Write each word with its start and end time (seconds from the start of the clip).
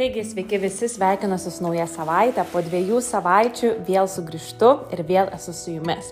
Taigi, 0.00 0.22
sveiki 0.24 0.56
visi, 0.56 0.86
sveikinuosi 0.88 1.50
su 1.52 1.60
nauja 1.60 1.84
savaitė. 1.84 2.40
Po 2.48 2.62
dviejų 2.64 3.02
savaičių 3.04 3.72
vėl 3.84 4.06
sugrįžtu 4.08 4.70
ir 4.96 5.02
vėl 5.04 5.28
esu 5.36 5.52
su 5.52 5.74
jumis. 5.74 6.06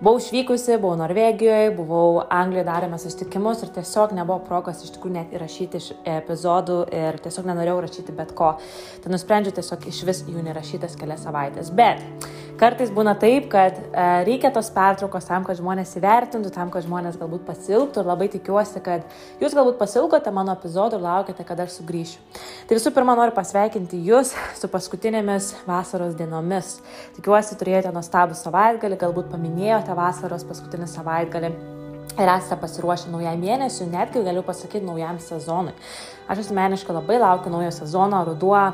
Buvau 0.00 0.18
išvykusi, 0.18 0.72
buvau 0.82 0.98
Norvegijoje, 0.98 1.68
buvau 1.76 2.24
Anglijoje, 2.24 2.64
darėme 2.66 2.98
susitikimus 2.98 3.62
ir 3.62 3.70
tiesiog 3.76 4.16
nebuvo 4.18 4.40
progos 4.48 4.82
iš 4.82 4.90
tikrųjų 4.96 5.14
net 5.20 5.38
įrašyti 5.38 5.84
epizodų 6.16 6.80
ir 6.90 7.20
tiesiog 7.22 7.46
nenorėjau 7.52 7.78
rašyti 7.86 8.16
bet 8.18 8.34
ko. 8.34 8.56
Tai 9.04 9.14
nusprendžiau 9.14 9.54
tiesiog 9.60 9.86
iš 9.92 10.02
vis 10.10 10.24
jų 10.26 10.42
nerašytas 10.48 10.98
kelias 10.98 11.22
savaitės. 11.28 11.70
Bet 11.70 12.02
kartais 12.58 12.90
būna 12.94 13.14
taip, 13.18 13.46
kad 13.52 13.76
e, 13.78 14.04
reikia 14.26 14.50
tos 14.54 14.68
pertraukos 14.74 15.28
tam, 15.28 15.44
kad 15.46 15.58
žmonės 15.58 15.94
įvertintų, 16.00 16.50
tam, 16.54 16.72
kad 16.74 16.84
žmonės 16.86 17.18
galbūt 17.20 17.46
pasilgtų 17.46 18.02
ir 18.02 18.10
labai 18.10 18.28
tikiuosi, 18.32 18.82
kad 18.84 19.06
jūs 19.42 19.56
galbūt 19.56 19.78
pasilgote 19.80 20.32
mano 20.34 20.54
epizodų 20.58 20.98
ir 20.98 21.06
laukite, 21.06 21.46
kada 21.48 21.68
aš 21.68 21.78
sugrįšiu. 21.78 22.20
Tai 22.68 22.78
visų 22.78 22.92
pirma, 22.96 23.16
noriu 23.18 23.34
pasveikinti 23.36 24.02
Jūs 24.08 24.34
su 24.58 24.70
paskutinėmis 24.72 25.54
vasaros 25.68 26.18
dienomis. 26.18 26.76
Tikiuosi, 27.16 27.56
turėjote 27.60 27.94
nuostabų 27.94 28.36
savaitgalį, 28.38 29.00
galbūt 29.00 29.32
paminėjote 29.32 29.96
vasaros 29.98 30.46
paskutinį 30.48 30.90
savaitgalį. 30.90 31.52
Ir 32.18 32.26
esate 32.32 32.56
pasiruošę 32.58 33.12
naujam 33.12 33.38
mėnesiu, 33.38 33.86
netgi 33.92 34.24
galiu 34.26 34.42
pasakyti 34.42 34.82
naujam 34.82 35.20
sezonui. 35.22 35.76
Aš 36.26 36.48
asmeniškai 36.48 36.96
labai 36.96 37.20
laukiu 37.22 37.52
naujo 37.52 37.70
sezono, 37.76 38.24
ruduo, 38.26 38.64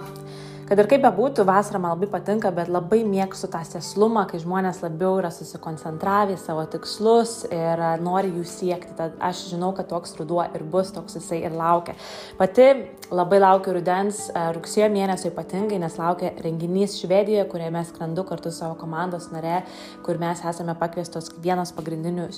Kad 0.64 0.80
ir 0.80 0.86
kaip 0.88 1.02
bebūtų, 1.04 1.44
vasara 1.44 1.76
man 1.76 1.92
labai 1.92 2.06
patinka, 2.08 2.48
bet 2.56 2.70
labai 2.72 3.02
mėgstu 3.04 3.50
tą 3.52 3.60
seslumą, 3.68 4.22
kai 4.30 4.38
žmonės 4.40 4.78
labiau 4.80 5.18
yra 5.20 5.28
susikoncentravę 5.28 6.38
į 6.38 6.40
savo 6.40 6.62
tikslus 6.72 7.42
ir 7.52 7.82
nori 8.00 8.30
jų 8.32 8.44
siekti. 8.48 8.94
Tad 8.96 9.18
aš 9.20 9.42
žinau, 9.50 9.74
kad 9.76 9.90
toks 9.90 10.16
ruduo 10.16 10.40
ir 10.56 10.64
bus, 10.72 10.88
toks 10.94 11.18
jisai 11.18 11.42
ir 11.44 11.52
laukia. 11.52 11.92
Pati 12.38 12.70
labai 13.12 13.40
laukiu 13.42 13.74
rudens, 13.76 14.22
e, 14.30 14.44
rugsėjo 14.56 14.88
mėnesio 14.94 15.28
ypatingai, 15.34 15.82
nes 15.82 15.98
laukia 16.00 16.30
renginys 16.46 16.96
Švedijoje, 17.02 17.44
kuriame 17.52 17.84
skrendu 17.84 18.24
kartu 18.24 18.48
su 18.48 18.62
savo 18.62 18.78
komandos 18.80 19.28
nare, 19.34 19.66
kur 20.06 20.16
mes 20.22 20.40
esame 20.48 20.72
pakviestos 20.80 21.28
vienas 21.44 21.74
pagrindinių 21.76 22.30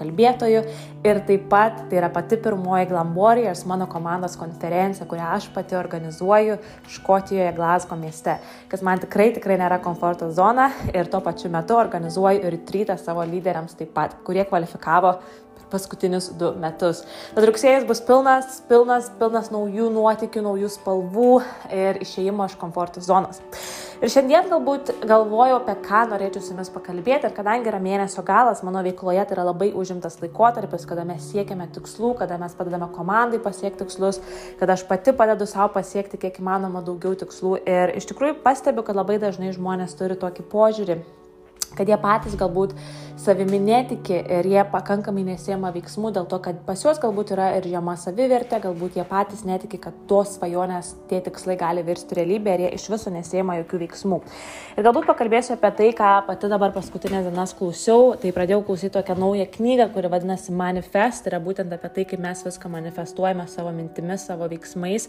kalbėtojų. 0.00 0.64
Ir 1.04 1.22
taip 1.28 1.44
pat 1.52 1.84
tai 1.90 2.00
yra 2.00 2.08
pati 2.08 2.40
pirmoji 2.40 2.88
Glamborijas 2.88 3.66
mano 3.68 3.84
komandos 3.84 4.40
konferencija, 4.40 5.04
kurią 5.04 5.28
aš 5.36 5.52
pati 5.52 5.76
organizuoju 5.76 6.56
Škotijoje. 6.96 7.52
Glasgow 7.66 7.98
mieste, 7.98 8.36
kas 8.70 8.82
man 8.86 9.00
tikrai 9.02 9.32
tikrai 9.34 9.58
nėra 9.58 9.80
komforto 9.82 10.28
zona 10.34 10.68
ir 10.92 11.10
tuo 11.10 11.20
pačiu 11.24 11.50
metu 11.50 11.74
organizuoju 11.78 12.44
ir 12.46 12.60
rytą 12.76 12.94
savo 13.00 13.24
lyderiams 13.26 13.74
taip 13.78 13.90
pat, 13.96 14.14
kurie 14.26 14.44
kvalifikavo 14.46 15.16
paskutinius 15.72 16.30
du 16.38 16.52
metus. 16.62 17.02
Tad 17.34 17.48
rugsėjas 17.48 17.88
bus 17.88 18.02
pilnas, 18.06 18.60
pilnas, 18.70 19.10
pilnas 19.18 19.50
naujų 19.50 19.88
nuotikių, 19.96 20.44
naujų 20.46 20.70
spalvų 20.76 21.32
ir 21.74 21.98
išėjimo 22.06 22.46
iš 22.46 22.54
komforto 22.60 23.02
zonos. 23.02 23.42
Ir 23.96 24.10
šiandien 24.12 24.50
galbūt 24.50 24.90
galvoju, 25.08 25.54
apie 25.56 25.72
ką 25.86 26.02
norėčiau 26.10 26.42
su 26.44 26.52
jumis 26.52 26.68
pakalbėti 26.68 27.30
ir 27.30 27.32
kadangi 27.32 27.70
yra 27.70 27.78
mėnesio 27.80 28.20
galas, 28.26 28.60
mano 28.66 28.82
veikloje 28.84 29.22
tai 29.24 29.36
yra 29.38 29.46
labai 29.48 29.70
užimtas 29.72 30.18
laikotarpis, 30.20 30.84
kada 30.84 31.06
mes 31.08 31.24
siekiame 31.30 31.64
tikslų, 31.72 32.12
kada 32.20 32.36
mes 32.42 32.52
padedame 32.58 32.90
komandai 32.92 33.40
pasiekti 33.40 33.86
tikslus, 33.86 34.20
kada 34.60 34.76
aš 34.76 34.84
pati 34.90 35.16
padedu 35.16 35.48
savo 35.48 35.70
pasiekti 35.78 36.20
kiek 36.20 36.42
įmanoma 36.42 36.84
daugiau 36.84 37.16
tikslų. 37.16 37.56
Ir 37.64 37.96
iš 37.96 38.10
tikrųjų 38.12 38.42
pastebiu, 38.44 38.84
kad 38.84 39.00
labai 39.00 39.16
dažnai 39.22 39.54
žmonės 39.56 39.96
turi 39.96 40.20
tokį 40.20 40.44
požiūrį 40.52 41.00
kad 41.76 41.88
jie 41.88 41.98
patys 42.00 42.36
galbūt 42.38 42.76
savimi 43.16 43.58
netiki 43.58 44.16
ir 44.38 44.46
jie 44.46 44.62
pakankamai 44.70 45.24
nesėma 45.24 45.70
veiksmų 45.74 46.12
dėl 46.14 46.26
to, 46.28 46.38
kad 46.44 46.58
pas 46.66 46.82
juos 46.84 47.00
galbūt 47.00 47.32
yra 47.34 47.48
ir 47.56 47.66
žema 47.70 47.96
savivertė, 47.98 48.60
galbūt 48.62 48.98
jie 48.98 49.04
patys 49.08 49.42
netiki, 49.48 49.80
kad 49.82 49.96
tos 50.10 50.34
svajonės, 50.36 50.92
tie 51.10 51.22
tikslai 51.24 51.56
gali 51.58 51.84
virsti 51.86 52.18
realybė 52.18 52.54
ir 52.54 52.64
jie 52.66 52.70
iš 52.76 52.86
viso 52.92 53.12
nesėma 53.12 53.56
jokių 53.62 53.80
veiksmų. 53.86 54.20
Ir 54.76 54.84
galbūt 54.84 55.08
pakalbėsiu 55.08 55.54
apie 55.56 55.70
tai, 55.78 55.88
ką 55.96 56.10
pati 56.28 56.50
dabar 56.52 56.74
paskutinės 56.76 57.24
dienas 57.30 57.54
klausiau, 57.56 58.12
tai 58.20 58.34
pradėjau 58.36 58.60
klausyti 58.68 58.92
tokią 58.98 59.16
naują 59.18 59.48
knygą, 59.56 59.88
kuri 59.96 60.12
vadinasi 60.12 60.52
Manifest, 60.52 61.24
tai 61.24 61.32
yra 61.32 61.40
būtent 61.42 61.72
apie 61.72 61.92
tai, 61.96 62.04
kaip 62.10 62.20
mes 62.20 62.44
viską 62.44 62.70
manifestuojame 62.74 63.48
savo 63.48 63.72
mintimis, 63.72 64.26
savo 64.28 64.48
veiksmais 64.52 65.08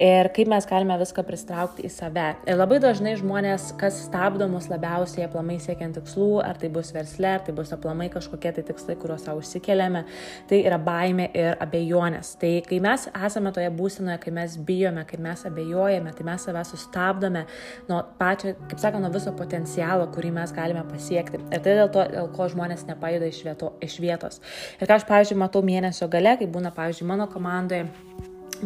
ir 0.00 0.32
kaip 0.32 0.48
mes 0.48 0.66
galime 0.68 0.96
viską 1.04 1.26
pristraukti 1.28 1.84
į 1.84 1.92
save. 1.92 2.30
Ir 2.48 2.56
labai 2.56 2.80
dažnai 2.82 3.14
žmonės, 3.20 3.74
kas 3.80 4.00
stabdo 4.06 4.48
mus 4.48 4.70
labiausiai 4.72 5.28
aplamai 5.28 5.60
siekiant 5.60 5.91
tikslų, 5.96 6.28
ar 6.44 6.58
tai 6.60 6.70
bus 6.72 6.92
versle, 6.94 7.30
ar 7.36 7.44
tai 7.46 7.54
bus 7.56 7.72
aplamai 7.74 8.08
kažkokie 8.12 8.52
tai 8.56 8.64
tikslai, 8.68 8.96
kuriuos 9.00 9.26
savo 9.26 9.42
užsikeliame, 9.42 10.04
tai 10.50 10.62
yra 10.66 10.78
baime 10.82 11.28
ir 11.38 11.58
abejonės. 11.62 12.34
Tai 12.40 12.52
kai 12.68 12.80
mes 12.84 13.08
esame 13.12 13.52
toje 13.54 13.70
būsenoje, 13.76 14.18
kai 14.24 14.34
mes 14.34 14.56
bijome, 14.70 15.04
kai 15.08 15.20
mes 15.22 15.44
abejojame, 15.48 16.14
tai 16.16 16.26
mes 16.28 16.48
save 16.48 16.64
sustabdome 16.68 17.44
nuo 17.88 18.02
pačio, 18.18 18.56
kaip 18.70 18.82
sakoma, 18.82 19.06
nuo 19.06 19.14
viso 19.14 19.34
potencialo, 19.38 20.08
kurį 20.14 20.34
mes 20.40 20.56
galime 20.56 20.84
pasiekti. 20.90 21.42
Ir 21.52 21.62
tai 21.64 21.78
dėl 21.80 21.92
to, 21.94 22.06
dėl 22.16 22.32
ko 22.36 22.48
žmonės 22.52 22.86
nepajuda 22.90 23.30
iš, 23.30 23.44
vieto, 23.46 23.72
iš 23.84 24.00
vietos. 24.02 24.42
Ir 24.80 24.88
ką 24.88 24.98
aš, 24.98 25.08
pavyzdžiui, 25.08 25.40
matau 25.44 25.64
mėnesio 25.66 26.10
gale, 26.12 26.36
kai 26.40 26.50
būna, 26.50 26.74
pavyzdžiui, 26.76 27.08
mano 27.14 27.30
komandoje 27.30 27.86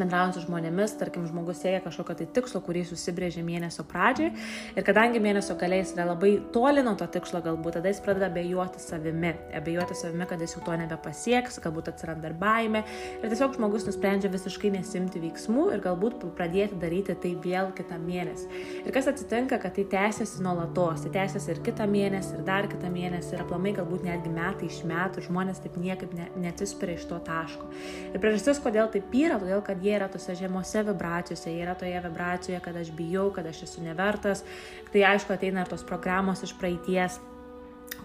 bendraujant 0.01 0.37
su 0.37 0.45
žmonėmis, 0.45 0.97
tarkim, 1.01 1.27
žmogus 1.29 1.61
siekia 1.63 1.81
kažkokio 1.85 2.17
tai 2.21 2.29
tikslo, 2.39 2.61
kurį 2.65 2.85
susibrėžė 2.91 3.45
mėnesio 3.47 3.85
pradžiai 3.89 4.33
ir 4.77 4.87
kadangi 4.87 5.23
mėnesio 5.23 5.57
galiais 5.61 5.93
yra 5.97 6.09
labai 6.11 6.37
toli 6.55 6.85
nuo 6.87 6.97
to 6.99 7.09
tikslo 7.17 7.43
galbūt, 7.45 7.79
tada 7.79 7.93
jis 7.93 8.03
pradeda 8.05 8.31
abejoti 8.31 8.83
savimi, 8.83 9.33
abejoti 9.57 9.97
savimi, 9.99 10.29
kad 10.29 10.43
jis 10.45 10.57
jau 10.57 10.65
to 10.67 10.77
nebepasieks, 10.83 11.61
galbūt 11.65 11.91
atsiranda 11.93 12.31
ir 12.31 12.37
baime 12.41 12.85
ir 13.21 13.27
tiesiog 13.27 13.57
žmogus 13.59 13.87
nusprendžia 13.89 14.31
visiškai 14.33 14.73
nesimti 14.77 15.23
veiksmų 15.23 15.69
ir 15.77 15.85
galbūt 15.85 16.27
pradėti 16.37 16.79
daryti 16.81 17.17
tai 17.23 17.33
vėl 17.43 17.73
kitą 17.77 17.99
mėnesį. 18.03 18.63
Ir 18.85 18.95
kas 18.95 19.09
atsitinka, 19.11 19.59
kad 19.63 19.77
tai 19.77 19.87
tęsiasi 19.93 20.43
nuolatos, 20.45 21.05
tai 21.07 21.13
tęsiasi 21.19 21.53
ir 21.55 21.63
kitą 21.67 21.87
mėnesį, 21.91 22.39
ir 22.39 22.47
dar 22.47 22.69
kitą 22.71 22.91
mėnesį, 22.93 23.35
ir 23.35 23.45
aplamai 23.45 23.73
galbūt 23.77 24.07
netgi 24.07 24.33
metai 24.33 24.71
iš 24.71 24.83
metų, 24.89 25.21
ir 25.21 25.29
žmonės 25.29 25.63
taip 25.65 25.79
niekaip 25.81 26.15
ne, 26.17 26.29
neatsispiria 26.45 26.97
iš 26.99 27.07
to 27.11 27.19
taško. 27.27 27.71
Ir 28.13 28.23
priežastis, 28.23 28.61
kodėl 28.63 28.91
taip 28.93 29.15
yra, 29.17 29.39
todėl 29.43 29.63
kad 29.67 29.83
jie 29.87 29.95
yra 29.97 30.09
tose 30.13 30.35
žemose 30.39 30.83
vibracijose, 30.87 31.53
jie 31.53 31.63
yra 31.65 31.77
toje 31.79 32.01
vibracijoje, 32.09 32.61
kad 32.65 32.77
aš 32.77 32.91
bijau, 32.99 33.31
kad 33.35 33.47
aš 33.47 33.63
esu 33.69 33.87
nevertas. 33.87 34.45
Tai 34.93 35.07
aišku, 35.15 35.37
ateina 35.37 35.63
ir 35.65 35.73
tos 35.73 35.87
programos 35.87 36.43
iš 36.43 36.57
praeities 36.59 37.21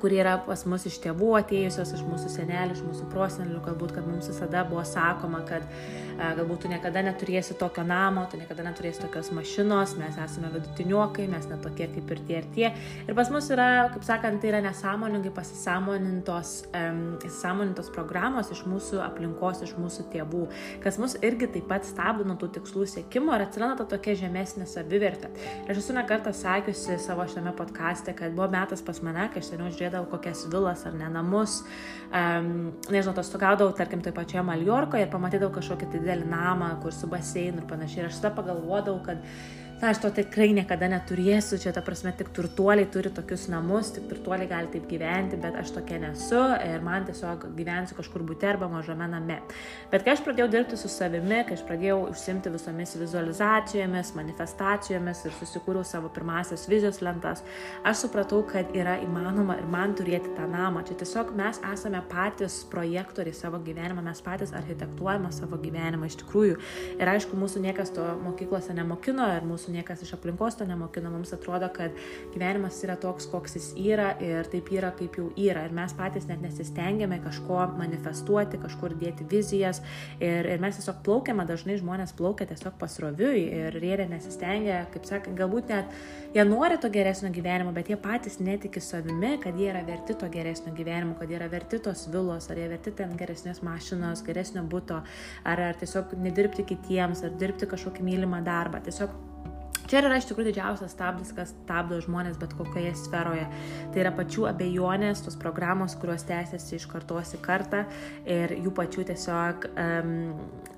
kurie 0.01 0.21
yra 0.23 0.37
pas 0.45 0.65
mus 0.69 0.85
iš 0.89 0.97
tėvų 1.03 1.31
atėjusios, 1.41 1.93
iš 1.95 2.03
mūsų 2.07 2.31
senelių, 2.33 2.77
iš 2.77 2.83
mūsų 2.87 3.09
prosenelių, 3.13 3.61
galbūt, 3.67 3.95
kad 3.97 4.07
mums 4.07 4.29
visada 4.31 4.63
buvo 4.67 4.83
sakoma, 4.87 5.43
kad 5.47 5.65
a, 6.17 6.33
galbūt 6.37 6.65
tu 6.65 6.71
niekada 6.71 7.03
neturėsi 7.05 7.57
tokio 7.59 7.85
namo, 7.87 8.25
tu 8.31 8.39
niekada 8.41 8.65
neturėsi 8.65 9.03
tokios 9.03 9.31
mašinos, 9.35 9.95
mes 10.01 10.17
esame 10.21 10.51
vidutiniokai, 10.55 11.27
mes 11.31 11.47
netokie 11.51 11.87
kaip 11.93 12.15
ir 12.15 12.23
tie 12.27 12.37
ir 12.41 12.49
tie. 12.55 12.67
Ir 13.07 13.17
pas 13.17 13.29
mus 13.33 13.49
yra, 13.53 13.69
kaip 13.93 14.05
sakant, 14.07 14.41
tai 14.41 14.51
yra 14.51 14.61
nesąmoningai 14.65 15.33
pasisamonintos, 15.37 16.55
um, 16.73 17.75
programos 17.91 18.51
iš 18.53 18.63
mūsų 18.69 19.01
aplinkos, 19.05 19.61
iš 19.65 19.75
mūsų 19.79 20.07
tėvų, 20.13 20.43
kas 20.83 20.97
mus 21.01 21.17
irgi 21.21 21.49
taip 21.55 21.67
pat 21.69 21.85
stabdo 21.87 22.25
nuo 22.27 22.37
tų 22.39 22.51
tikslų 22.57 22.87
siekimo 22.89 23.35
ir 23.35 23.45
atsiranda 23.45 23.81
ta 23.81 23.95
tokia 23.95 24.15
žemesnė 24.23 24.67
savivertė. 24.69 25.31
Ir 25.65 25.73
aš 25.73 25.83
esu 25.83 25.95
nekartą 25.95 26.33
sakiusi 26.35 26.97
savo 27.01 27.25
šiame 27.29 27.53
podkastė, 27.57 28.15
kad 28.17 28.33
buvo 28.35 28.49
metas 28.53 28.83
pas 28.85 29.01
mane, 29.05 29.27
kai 29.33 29.43
aš 29.43 29.51
seniau 29.51 29.69
žiūrėjau 29.71 29.90
turėdavau 29.91 30.09
kokias 30.11 30.45
vilas 30.51 30.85
ar 30.85 30.93
ne 30.95 31.09
namus, 31.11 31.61
um, 32.11 32.71
nežinau, 32.89 33.13
tos 33.15 33.31
tokaudavau, 33.31 33.73
tarkim, 33.75 34.01
toje 34.01 34.15
pačioje 34.15 34.43
Maljorkoje 34.47 35.05
ir 35.05 35.11
pamatydavau 35.11 35.53
kažkokį 35.57 35.89
tai 35.91 35.99
didelį 35.99 36.29
namą, 36.31 36.77
kur 36.81 36.93
su 36.95 37.09
baseinu 37.11 37.61
ir 37.61 37.67
panašiai. 37.67 38.05
Ir 38.05 38.09
aš 38.09 38.21
tada 38.21 38.35
pagalvodavau, 38.37 39.01
kad 39.03 39.19
na, 39.81 39.89
aš 39.89 39.97
to 40.03 40.11
tikrai 40.13 40.51
niekada 40.53 40.85
neturėsiu, 40.91 41.57
čia 41.57 41.71
ta 41.73 41.81
prasme 41.81 42.11
tik 42.13 42.29
turtuoliai 42.35 42.85
turi 42.93 43.09
tokius 43.13 43.47
namus, 43.49 43.89
tik 43.95 44.05
turtuoliai 44.11 44.49
gali 44.49 44.69
taip 44.69 44.83
gyventi, 44.89 45.39
bet 45.41 45.55
aš 45.57 45.71
tokia 45.73 45.97
nesu 46.03 46.41
ir 46.67 46.83
man 46.85 47.07
tiesiog 47.07 47.47
gyvensiu 47.57 47.97
kažkur 47.97 48.21
būti 48.27 48.45
arba 48.45 48.69
mažame 48.69 49.07
name. 49.09 49.39
Bet 49.89 50.05
kai 50.05 50.13
aš 50.13 50.21
pradėjau 50.27 50.51
dirbti 50.53 50.77
su 50.77 50.91
savimi, 50.91 51.39
kai 51.47 51.57
aš 51.57 51.63
pradėjau 51.65 51.95
užsimti 52.11 52.51
visomis 52.53 52.93
vizualizacijomis, 53.01 54.13
manifestacijomis 54.19 55.23
ir 55.25 55.35
susikūriau 55.39 55.87
savo 55.87 56.11
pirmasias 56.13 56.67
vizijos 56.69 57.01
lentas, 57.01 57.41
aš 57.81 58.05
supratau, 58.05 58.43
kad 58.51 58.69
yra 58.77 58.99
įmanoma 59.01 59.57
ir 59.63 59.65
man 59.65 59.97
turėti 59.97 60.35
tą 60.37 60.45
namą. 60.51 60.85
Čia 60.85 60.99
tiesiog 61.01 61.33
mes 61.41 61.57
esame 61.71 62.03
patys 62.11 62.59
projektoriai 62.69 63.33
savo 63.33 63.57
gyvenimą, 63.65 64.05
mes 64.05 64.21
patys 64.21 64.53
architektuojame 64.61 65.33
savo 65.33 65.57
gyvenimą 65.65 66.05
iš 66.11 66.21
tikrųjų. 66.21 66.61
Ir 67.01 67.13
aišku, 67.15 67.33
mūsų 67.41 67.65
niekas 67.65 67.95
to 67.97 68.05
mokyklose 68.21 68.77
nemokino 68.77 69.25
ir 69.39 69.49
mūsų 69.49 69.70
mūsų 69.71 69.79
niekas 69.79 70.03
iš 70.03 70.13
aplinkos 70.15 70.57
to 70.57 70.65
nemokina, 70.65 71.09
mums 71.09 71.31
atrodo, 71.33 71.69
kad 71.73 71.91
gyvenimas 72.33 72.81
yra 72.83 72.97
toks, 72.99 73.27
koks 73.31 73.55
jis 73.55 73.73
yra 73.77 74.17
ir 74.19 74.45
taip 74.51 74.69
yra, 74.71 74.91
kaip 74.91 75.17
jau 75.17 75.31
yra. 75.37 75.65
Ir 75.65 75.73
mes 75.73 75.93
patys 75.93 76.27
net 76.27 76.41
nesistengiame 76.41 77.21
kažko 77.23 77.77
manifestuoti, 77.77 78.59
kažkur 78.61 78.95
dėti 78.99 79.25
vizijas. 79.31 79.81
Ir, 80.19 80.45
ir 80.45 80.61
mes 80.61 80.75
tiesiog 80.75 81.01
plaukiame, 81.05 81.45
dažnai 81.47 81.77
žmonės 81.79 82.13
plaukia 82.17 82.47
tiesiog 82.49 82.77
pasroviui 82.79 83.47
ir 83.47 83.77
jie 83.81 84.07
nesistengia, 84.07 84.85
kaip 84.91 85.05
sakant, 85.05 85.37
galbūt 85.37 85.71
net 85.71 85.91
jie 86.33 86.45
nori 86.45 86.77
to 86.81 86.89
geresnio 86.89 87.31
gyvenimo, 87.31 87.73
bet 87.73 87.89
jie 87.91 87.97
patys 87.99 88.39
netiki 88.39 88.81
savimi, 88.81 89.37
kad 89.41 89.57
jie 89.57 89.69
yra 89.71 89.83
verti 89.87 90.15
to 90.15 90.29
geresnio 90.31 90.73
gyvenimo, 90.75 91.15
kad 91.19 91.29
jie 91.29 91.39
yra 91.39 91.49
verti 91.51 91.79
tos 91.79 92.07
vilos, 92.11 92.49
ar 92.49 92.59
jie 92.59 92.69
verti 92.71 92.95
ten 92.95 93.15
geresnės 93.19 93.61
mašinos, 93.65 94.23
geresnio 94.25 94.63
būto, 94.67 95.01
ar, 95.43 95.65
ar 95.71 95.79
tiesiog 95.79 96.15
nedirbti 96.21 96.65
kitiems, 96.67 97.23
ar 97.25 97.35
dirbti 97.39 97.69
kažkokį 97.71 98.07
mylimą 98.07 98.41
darbą. 98.45 98.81
Tiesiog 98.85 99.30
Čia 99.91 99.99
yra 100.05 100.15
iš 100.15 100.29
tikrųjų 100.29 100.53
didžiausias 100.53 100.93
stabdis, 100.95 101.33
kas 101.35 101.49
stabdo 101.51 101.97
žmonės 101.99 102.37
bet 102.39 102.53
kokioje 102.55 102.93
sferoje. 102.95 103.43
Tai 103.91 103.99
yra 104.05 104.13
pačių 104.15 104.45
abejonės, 104.47 105.25
tos 105.25 105.35
programos, 105.39 105.97
kurios 105.99 106.23
tęsiasi 106.29 106.77
iš 106.77 106.85
kartos 106.93 107.33
į 107.35 107.41
kartą 107.43 107.81
ir 108.23 108.55
jų 108.55 108.71
pačių 108.77 109.03
tiesiog, 109.09 109.67
um, 109.75 110.13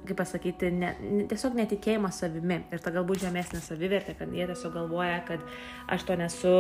kaip 0.08 0.18
pasakyti, 0.20 0.70
ne, 0.76 0.92
tiesiog 1.32 1.58
netikėjimas 1.58 2.20
savimi 2.24 2.60
ir 2.74 2.84
ta 2.84 2.94
galbūt 2.94 3.24
žemesnė 3.24 3.62
savivertė, 3.64 4.16
kad 4.20 4.32
jie 4.36 4.48
tiesiog 4.50 4.76
galvoja, 4.76 5.20
kad 5.28 5.44
aš 5.92 6.06
to 6.08 6.18
nesu, 6.20 6.54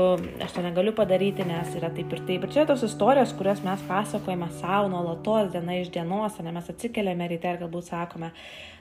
aš 0.43 0.55
to 0.55 0.65
negaliu 0.65 0.95
padaryti, 0.97 1.45
nes 1.47 1.73
yra 1.77 1.91
taip 1.93 2.13
ir 2.13 2.23
taip. 2.27 2.47
Ir 2.47 2.55
čia 2.55 2.67
tos 2.69 2.85
istorijos, 2.87 3.35
kurias 3.37 3.63
mes 3.65 3.83
pasakojame 3.89 4.51
savo 4.59 4.91
nuolatos, 4.93 5.51
diena 5.55 5.79
iš 5.79 5.91
dienos, 5.93 6.39
ne 6.43 6.55
mes 6.55 6.69
atsikeliame 6.73 7.29
ryte 7.31 7.51
ir 7.53 7.63
galbūt 7.65 7.91
sakome, 7.91 8.33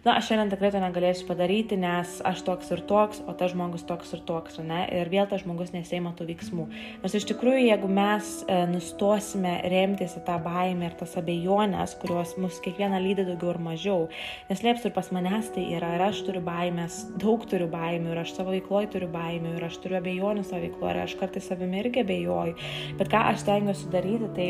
na, 0.03 0.17
aš 0.19 0.33
šiandien 0.33 0.51
tikrai 0.51 0.73
to 0.75 0.81
negalėsiu 0.83 1.27
padaryti, 1.29 1.77
nes 1.79 2.17
aš 2.27 2.43
toks 2.47 2.73
ir 2.75 2.81
toks, 2.91 3.21
o 3.23 3.35
tas 3.39 3.53
žmogus 3.53 3.85
toks 3.87 4.11
ir 4.17 4.23
toks, 4.27 4.59
ne? 4.67 4.81
Ir 4.91 5.11
vėl 5.13 5.29
tas 5.31 5.45
žmogus 5.45 5.71
nesėima 5.75 6.11
tų 6.19 6.27
veiksmų. 6.33 6.67
Nors 7.05 7.15
iš 7.15 7.27
tikrųjų, 7.31 7.69
jeigu 7.69 7.91
mes 7.91 8.33
e, 8.43 8.57
nustosime 8.71 9.55
remtis 9.71 10.17
į 10.19 10.25
tą 10.27 10.41
baimę 10.43 10.89
ir 10.89 10.97
tas 10.99 11.15
abejonės, 11.21 11.95
kurios 12.03 12.35
mus 12.43 12.59
kiekvieną 12.65 12.99
lydi 13.05 13.29
daugiau 13.29 13.55
ir 13.55 13.61
mažiau, 13.63 14.09
neslėpsiu 14.53 14.91
ir 14.91 14.95
pas 14.97 15.09
manęs 15.15 15.51
tai 15.55 15.65
yra, 15.77 15.95
ir 15.97 16.05
aš 16.07 16.23
turiu 16.27 16.43
baimės, 16.45 17.01
daug 17.23 17.47
turiu 17.49 17.71
baimių, 17.73 18.13
ir 18.13 18.23
aš 18.23 18.37
savo 18.37 18.55
veikloje 18.55 18.93
turiu 18.95 19.09
baimių, 19.13 19.57
ir 19.57 19.67
aš 19.69 19.81
turiu 19.83 19.99
abejonių 19.99 20.45
savo 20.47 20.63
veikloje, 20.67 20.95
ir 20.95 21.03
aš 21.07 21.17
kartais 21.21 21.49
savimi 21.49 21.81
irgi 21.83 22.05
abejoju. 22.05 22.57
Bet 23.01 23.13
ką 23.13 23.27
aš 23.33 23.43
stengiuosi 23.47 23.91
daryti, 23.93 24.31
tai 24.37 24.49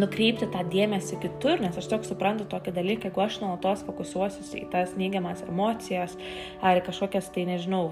nukreipti 0.00 0.48
tą 0.52 0.62
dėmesį 0.70 1.18
kitur, 1.22 1.60
nes 1.62 1.76
aš 1.76 1.88
tiesiog 1.88 2.06
suprantu 2.08 2.46
tokį 2.50 2.74
dalyką, 2.76 3.10
jeigu 3.10 3.22
aš 3.24 3.38
nuolatos 3.42 3.84
fokusuosiu 3.86 4.44
į 4.60 4.66
tas 4.72 4.94
neigiamas 4.98 5.42
emocijas 5.48 6.16
ar 6.64 6.80
kažkokias, 6.84 7.30
tai 7.34 7.46
nežinau, 7.48 7.90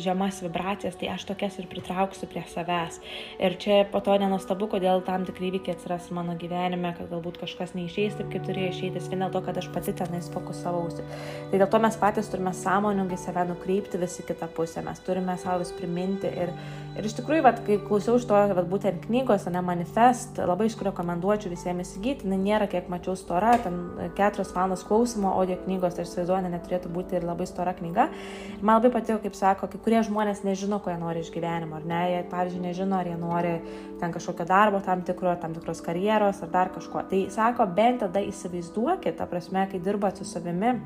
žemas 0.00 0.40
vibracijas, 0.44 0.96
tai 1.00 1.10
aš 1.12 1.26
tokias 1.28 1.58
ir 1.60 1.68
pritrauksiu 1.70 2.28
prie 2.30 2.44
savęs. 2.52 3.00
Ir 3.42 3.56
čia 3.62 3.82
po 3.90 4.00
to 4.04 4.16
nenustabu, 4.20 4.68
kodėl 4.72 5.02
tam 5.06 5.26
tikrai 5.28 5.50
įvykiai 5.50 5.76
atsiras 5.76 6.08
mano 6.14 6.36
gyvenime, 6.38 6.94
kad 6.96 7.10
galbūt 7.12 7.40
kažkas 7.42 7.76
neišeis 7.76 8.16
taip, 8.18 8.30
kaip 8.32 8.46
turėjo 8.48 8.72
išeiti, 8.72 9.04
vien 9.10 9.24
dėl 9.26 9.34
to, 9.34 9.44
kad 9.46 9.60
aš 9.60 9.70
pati 9.74 9.94
tenais 9.96 10.30
fokusavausi. 10.32 11.04
Tai 11.50 11.62
dėl 11.62 11.70
to 11.72 11.82
mes 11.82 12.00
patys 12.00 12.30
turime 12.32 12.54
sąmoningai 12.56 13.18
save 13.20 13.46
nukreipti 13.50 14.00
visi 14.00 14.24
kitą 14.26 14.48
pusę, 14.56 14.84
mes 14.86 15.00
turime 15.06 15.36
savo 15.42 15.62
vis 15.64 15.72
priminti. 15.76 16.30
Ir, 16.30 16.52
ir 16.96 17.08
iš 17.08 17.16
tikrųjų, 17.20 17.44
vat, 17.46 17.62
kai 17.66 17.78
klausiau 17.82 18.18
iš 18.20 18.26
to, 18.28 18.40
vat, 18.56 18.68
būtent 18.70 19.06
knygos, 19.06 19.46
ne 19.52 19.62
manifest, 19.64 20.40
labai 20.40 20.68
iš 20.70 20.78
rekomenduoju 20.86 21.25
rekomenduočiau 21.26 21.50
visiems 21.50 21.90
įsigyti, 21.90 22.26
jinai 22.26 22.38
nėra, 22.38 22.66
kiek 22.70 22.88
mačiau, 22.88 23.16
stora, 23.18 23.56
ten 23.58 24.10
keturios 24.16 24.52
valandos 24.54 24.84
klausimo 24.86 25.32
audio 25.34 25.56
knygos, 25.64 25.94
tai 25.94 26.04
aš 26.04 26.12
įsivaizduoju, 26.12 26.50
neturėtų 26.52 26.90
būti 26.92 27.16
ir 27.16 27.26
labai 27.26 27.46
stora 27.46 27.74
knyga. 27.74 28.08
Ir 28.56 28.62
man 28.62 28.78
labai 28.78 28.92
patiko, 28.94 29.18
kaip 29.22 29.34
sako, 29.34 29.68
kai 29.72 29.80
kurie 29.82 30.02
žmonės 30.06 30.44
nežino, 30.46 30.78
ko 30.80 30.90
jie 30.90 30.98
nori 31.00 31.22
iš 31.24 31.32
gyvenimo, 31.34 31.80
ar 31.80 31.86
ne, 31.86 32.02
jie, 32.12 32.20
pavyzdžiui, 32.30 32.62
nežino, 32.62 32.98
ar 32.98 33.10
jie 33.10 33.16
nori 33.18 33.54
ten 34.00 34.14
kažkokio 34.14 34.46
darbo 34.46 34.82
tam 34.86 35.02
tikro, 35.06 35.34
tam 35.40 35.56
tikros 35.56 35.82
karjeros 35.84 36.42
ar 36.44 36.52
dar 36.52 36.70
kažko. 36.74 37.06
Tai 37.10 37.24
sako, 37.34 37.66
bent 37.76 38.04
tada 38.04 38.22
įsivaizduokit, 38.22 39.18
ta 39.18 39.26
prasme, 39.30 39.66
kai 39.70 39.82
dirbat 39.82 40.20
su 40.20 40.28
savimi, 40.28 40.76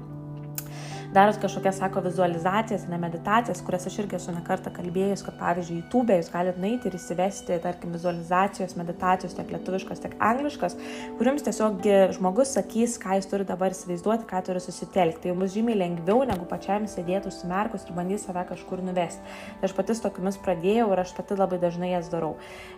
darot 1.14 1.40
kažkokias, 1.42 1.78
sako, 1.78 2.00
vizualizacijas, 2.00 2.86
ne 2.88 2.98
meditacijas, 2.98 3.62
kurias 3.66 3.86
aš 3.86 3.96
irgi 3.98 4.14
esu 4.18 4.30
nekartą 4.34 4.70
kalbėjus, 4.74 5.24
kad 5.26 5.34
pavyzdžiui, 5.40 5.80
YouTube 5.80 6.14
jūs 6.14 6.30
galite 6.30 6.62
nueiti 6.62 6.86
ir 6.86 6.94
įsivesti, 6.94 7.56
tarkim, 7.64 7.90
vizualizacijos, 7.96 8.76
meditacijos, 8.78 9.34
tiek 9.34 9.50
lietuviškas, 9.50 10.02
tiek 10.04 10.14
angliškas, 10.22 10.76
kuriums 11.18 11.42
tiesiog 11.46 11.82
žmogus 12.14 12.54
sakys, 12.54 12.94
ką 13.02 13.18
jis 13.18 13.26
turi 13.30 13.46
dabar 13.48 13.74
įsivaizduoti, 13.74 14.28
ką 14.30 14.42
turi 14.46 14.62
susitelkti. 14.62 15.24
Tai 15.24 15.32
jums 15.32 15.50
žymiai 15.56 15.80
lengviau, 15.80 16.22
negu 16.28 16.46
pačiam 16.48 16.86
sėdėti 16.88 17.28
užsimerkus 17.32 17.88
ir 17.88 17.96
bandyti 17.98 18.22
save 18.22 18.46
kažkur 18.52 18.84
nuvesti. 18.86 19.34
Tai 19.58 19.66
aš 19.66 19.74
pati 19.76 19.98
su 19.98 20.04
tokiamis 20.06 20.38
pradėjau 20.44 20.86
ir 20.94 21.02
aš 21.02 21.14
pati 21.18 21.38
labai 21.38 21.58
dažnai 21.62 21.90
jas 21.90 22.08
darau. 22.12 22.36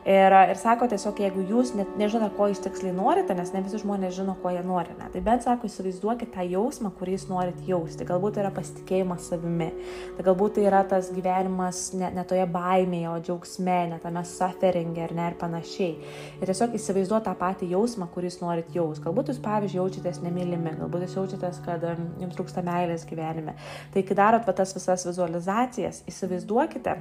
Ir, 0.08 0.32
ir 0.54 0.58
sako 0.60 0.88
tiesiog, 0.90 1.20
jeigu 1.20 1.44
jūs 1.52 1.74
net 1.76 1.92
nežinote, 2.00 2.32
ko 2.38 2.48
jūs 2.50 2.64
tiksliai 2.64 2.96
norite, 2.96 3.36
nes 3.36 3.52
ne 3.52 3.62
visi 3.62 3.82
žmonės 3.84 4.16
žino, 4.16 4.34
ko 4.42 4.50
jie 4.54 4.64
nori, 4.66 4.96
ne, 4.98 5.10
tai 5.12 5.22
bent 5.24 5.44
sako, 5.44 5.68
įsivaizduokit 5.68 6.32
tą 6.34 6.46
jausmą, 6.48 6.90
kurį 6.98 7.18
jūs 7.18 7.28
norit 7.30 7.62
jausti. 7.68 8.08
Gal 8.08 8.21
galbūt 8.22 8.38
yra 8.38 8.50
pasitikėjimas 8.54 9.24
savimi, 9.32 9.68
tai 10.14 10.24
galbūt 10.26 10.54
tai 10.54 10.66
yra 10.68 10.82
tas 10.86 11.08
gyvenimas 11.10 11.92
ne, 11.98 12.10
ne 12.14 12.22
toje 12.28 12.44
baimėje, 12.46 13.08
o 13.10 13.16
džiaugsme, 13.18 13.78
ne 13.90 13.98
tame 14.02 14.22
sufferinge 14.22 15.02
ar 15.02 15.14
ne 15.16 15.24
ir 15.30 15.38
panašiai. 15.40 15.96
Ir 16.38 16.46
tiesiog 16.46 16.76
įsivaizduoti 16.78 17.26
tą 17.26 17.34
patį 17.40 17.72
jausmą, 17.72 18.06
kurį 18.12 18.30
jūs 18.30 18.38
norit 18.42 18.76
jaus. 18.76 19.00
Galbūt 19.02 19.32
jūs, 19.32 19.40
pavyzdžiui, 19.42 19.80
jaučiatės 19.80 20.22
nemylimi, 20.22 20.76
galbūt 20.78 21.08
jūs 21.08 21.18
jaučiatės, 21.18 21.58
kad 21.66 21.88
jums 22.22 22.38
trūksta 22.38 22.62
meilės 22.66 23.08
gyvenime. 23.10 23.56
Tai 23.90 24.06
kai 24.06 24.18
darot 24.22 24.46
va, 24.46 24.54
tas 24.62 24.76
visas 24.76 25.08
vizualizacijas, 25.08 26.04
įsivaizduokite, 26.10 27.00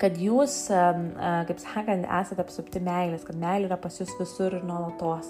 kad 0.00 0.16
jūs, 0.16 0.56
kaip 1.48 1.60
sakant, 1.62 2.08
esate 2.20 2.40
apsupti 2.40 2.80
meilės, 2.84 3.26
kad 3.28 3.36
meilė 3.38 3.68
yra 3.68 3.78
pas 3.80 4.00
jūs 4.00 4.16
visur 4.18 4.56
ir 4.56 4.64
nuolatos. 4.66 5.28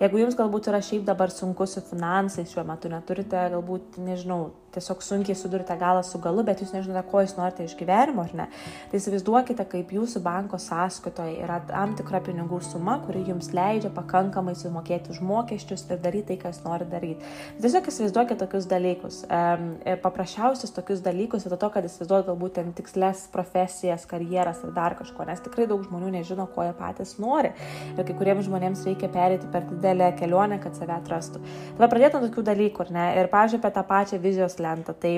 Jeigu 0.00 0.22
jums 0.22 0.38
galbūt 0.38 0.70
yra 0.70 0.80
šiaip 0.84 1.04
dabar 1.08 1.34
sunku 1.34 1.66
su 1.66 1.82
finansais 1.90 2.54
šiuo 2.54 2.64
metu, 2.68 2.92
neturite 2.92 3.48
galbūt, 3.56 3.98
nežinau, 4.06 4.52
tiesiog 4.74 5.02
sunkiai 5.04 5.36
sudurite 5.38 5.76
galą 5.78 6.02
su 6.06 6.20
galu, 6.22 6.44
bet 6.46 6.62
jūs 6.62 6.72
nežinote, 6.74 7.02
ko 7.10 7.22
jūs 7.24 7.36
norite 7.38 7.66
iš 7.66 7.74
gyvenimo, 7.78 8.24
ar 8.24 8.34
ne. 8.36 8.46
Tai 8.90 9.00
įsivaizduokite, 9.00 9.66
kaip 9.72 9.92
jūsų 9.94 10.22
banko 10.24 10.58
sąskaitoje 10.62 11.36
yra 11.44 11.60
tam 11.68 11.94
tikra 11.98 12.22
pinigų 12.24 12.62
suma, 12.64 12.98
kuri 13.04 13.24
jums 13.28 13.52
leidžia 13.56 13.92
pakankamai 13.94 14.54
sumokėti 14.58 15.12
už 15.12 15.20
mokesčius 15.24 15.84
ir 15.90 16.00
daryti 16.02 16.32
tai, 16.32 16.38
ką 16.42 16.52
jūs 16.52 16.62
norite 16.64 16.90
daryti. 16.92 17.32
Tiesiog 17.60 17.90
įsivaizduokite 17.92 18.38
tokius 18.40 18.68
dalykus. 18.70 19.22
E, 19.28 19.96
paprasčiausius 20.02 20.74
tokius 20.74 21.02
dalykus, 21.04 21.46
vietoj 21.46 21.60
to, 21.64 21.72
kad 21.76 21.88
įsivaizduokite 21.88 22.30
galbūt 22.30 22.56
ten 22.58 22.72
tikslės 22.76 23.26
profesijas, 23.32 24.06
karjeras 24.08 24.62
ar 24.66 24.74
dar 24.76 24.96
kažko, 24.98 25.26
nes 25.28 25.42
tikrai 25.44 25.68
daug 25.70 25.84
žmonių 25.84 26.14
nežino, 26.16 26.48
ko 26.54 26.66
jie 26.66 26.74
patys 26.78 27.16
nori. 27.22 27.52
Ir 27.96 28.06
kai 28.08 28.16
kuriems 28.16 28.46
žmonėms 28.48 28.86
reikia 28.88 29.10
perėti 29.12 29.50
per 29.52 29.66
didelę 29.68 30.12
kelionę, 30.18 30.58
kad 30.62 30.76
save 30.78 30.96
atrastų. 30.96 31.42
Tai 31.78 31.90
pradėtų 31.92 32.22
tokių 32.26 32.46
dalykų, 32.46 32.88
ne? 32.94 33.06
Ir, 33.20 33.28
pažiūrėjau, 33.32 33.62
apie 33.62 33.72
tą 33.76 33.84
pačią 33.88 34.20
vizijos 34.22 34.58
lentą. 34.62 34.96
Tai 35.04 35.16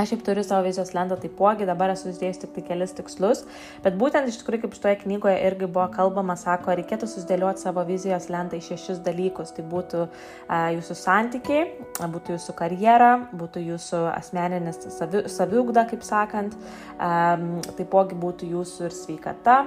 Aš 0.00 0.14
šiaip 0.14 0.22
turiu 0.24 0.40
savo 0.44 0.64
vizijos 0.64 0.94
lentą 0.96 1.16
taipogi, 1.20 1.66
dabar 1.68 1.90
esu 1.92 2.06
susidėjęs 2.06 2.38
tik 2.40 2.52
tai 2.54 2.62
kelis 2.64 2.94
tikslus, 2.96 3.42
bet 3.84 3.98
būtent 4.00 4.30
iš 4.30 4.38
tikrųjų, 4.40 4.62
kaip 4.62 4.76
šitoje 4.78 4.96
knygoje 5.02 5.34
irgi 5.44 5.68
buvo 5.68 5.84
kalbama, 5.92 6.38
sako, 6.40 6.72
reikėtų 6.78 7.08
susidėlioti 7.10 7.60
savo 7.66 7.84
vizijos 7.84 8.30
lentą 8.32 8.56
į 8.56 8.64
šešis 8.70 9.02
dalykus. 9.04 9.52
Tai 9.56 9.66
būtų 9.74 10.06
a, 10.06 10.62
jūsų 10.78 10.96
santykiai, 11.02 11.66
būtų 12.00 12.38
jūsų 12.38 12.56
karjera, 12.62 13.12
būtų 13.42 13.66
jūsų 13.66 14.02
asmeninis 14.14 14.80
savi, 14.96 15.26
saviugda, 15.28 15.84
kaip 15.92 16.06
sakant, 16.06 16.56
a, 16.96 17.36
taipogi 17.76 18.16
būtų 18.24 18.54
jūsų 18.56 18.88
ir 18.88 19.00
sveikata, 19.02 19.62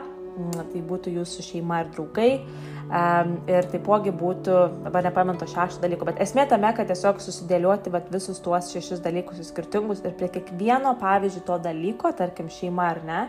tai 0.64 0.88
būtų 0.94 1.14
jūsų 1.20 1.52
šeima 1.52 1.84
ir 1.84 1.94
draugai 1.94 2.32
Um, 2.42 2.73
ir 2.92 3.68
taipogi 3.72 4.12
būtų, 4.14 4.58
dabar 4.86 5.06
nepamenu 5.08 5.40
to 5.40 5.48
šešto 5.50 5.82
dalyko, 5.84 6.08
bet 6.10 6.20
esmė 6.24 6.46
tame, 6.50 6.70
kad 6.76 6.90
tiesiog 6.92 7.22
susidėlioti 7.24 7.94
vat, 7.94 8.10
visus 8.14 8.42
tuos 8.44 8.70
šešis 8.74 9.02
dalykus 9.04 9.42
į 9.42 9.48
skirtingus 9.48 10.04
ir 10.04 10.16
prie 10.20 10.30
kiekvieno, 10.34 10.96
pavyzdžiui, 11.02 11.46
to 11.48 11.58
dalyko, 11.64 12.14
tarkim, 12.18 12.52
šeima 12.54 12.90
ar 12.92 13.02
ne, 13.08 13.22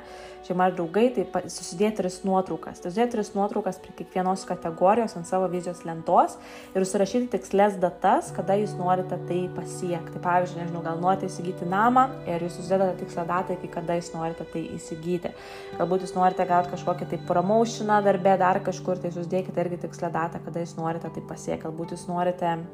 šeima 0.44 0.68
ar 0.68 0.74
draugai, 0.76 1.06
tai 1.14 1.44
susidėti 1.48 2.02
tris 2.02 2.18
nuotraukas. 2.26 2.82
Tai 2.82 2.90
susidėti 2.90 3.16
tris 3.16 3.30
nuotraukas 3.36 3.78
prie 3.80 3.94
kiekvienos 4.00 4.44
kategorijos 4.48 5.16
ant 5.16 5.28
savo 5.28 5.48
vizijos 5.52 5.84
lentos 5.88 6.36
ir 6.74 6.84
užsirašyti 6.84 7.30
tikslės 7.32 7.78
datas, 7.80 8.28
kada 8.36 8.58
jūs 8.60 8.74
norite 8.76 9.16
tai 9.28 9.40
pasiekti. 9.54 10.12
Tai 10.16 10.22
pavyzdžiui, 10.26 10.60
nežinau, 10.60 10.82
gal 10.84 11.00
norite 11.00 11.30
įsigyti 11.30 11.68
namą 11.68 12.08
ir 12.28 12.44
jūs 12.44 12.58
susidedate 12.58 12.98
tikslę 13.00 13.24
datą, 13.30 13.56
iki 13.56 13.72
kada 13.72 13.96
jūs 13.96 14.12
norite 14.16 14.44
tai 14.52 14.66
įsigyti. 14.76 15.32
Galbūt 15.78 16.04
jūs 16.04 16.14
norite 16.18 16.44
gauti 16.48 16.74
kažkokį 16.74 17.08
tai 17.14 17.22
promotioną 17.30 18.02
darbę, 18.04 18.36
dar 18.40 18.60
kažkur 18.64 19.00
tai 19.00 19.14
susidėti 19.14 19.43
nusidėkite 19.44 19.60
irgi 19.60 19.82
tikslę 19.84 20.10
datą, 20.12 20.40
kada 20.44 20.60
jūs 20.62 20.76
norite 20.78 21.10
tai 21.10 21.22
pasiekti. 21.22 21.64
Galbūt 21.64 21.92
jūs 21.94 22.08
norite 22.08 22.64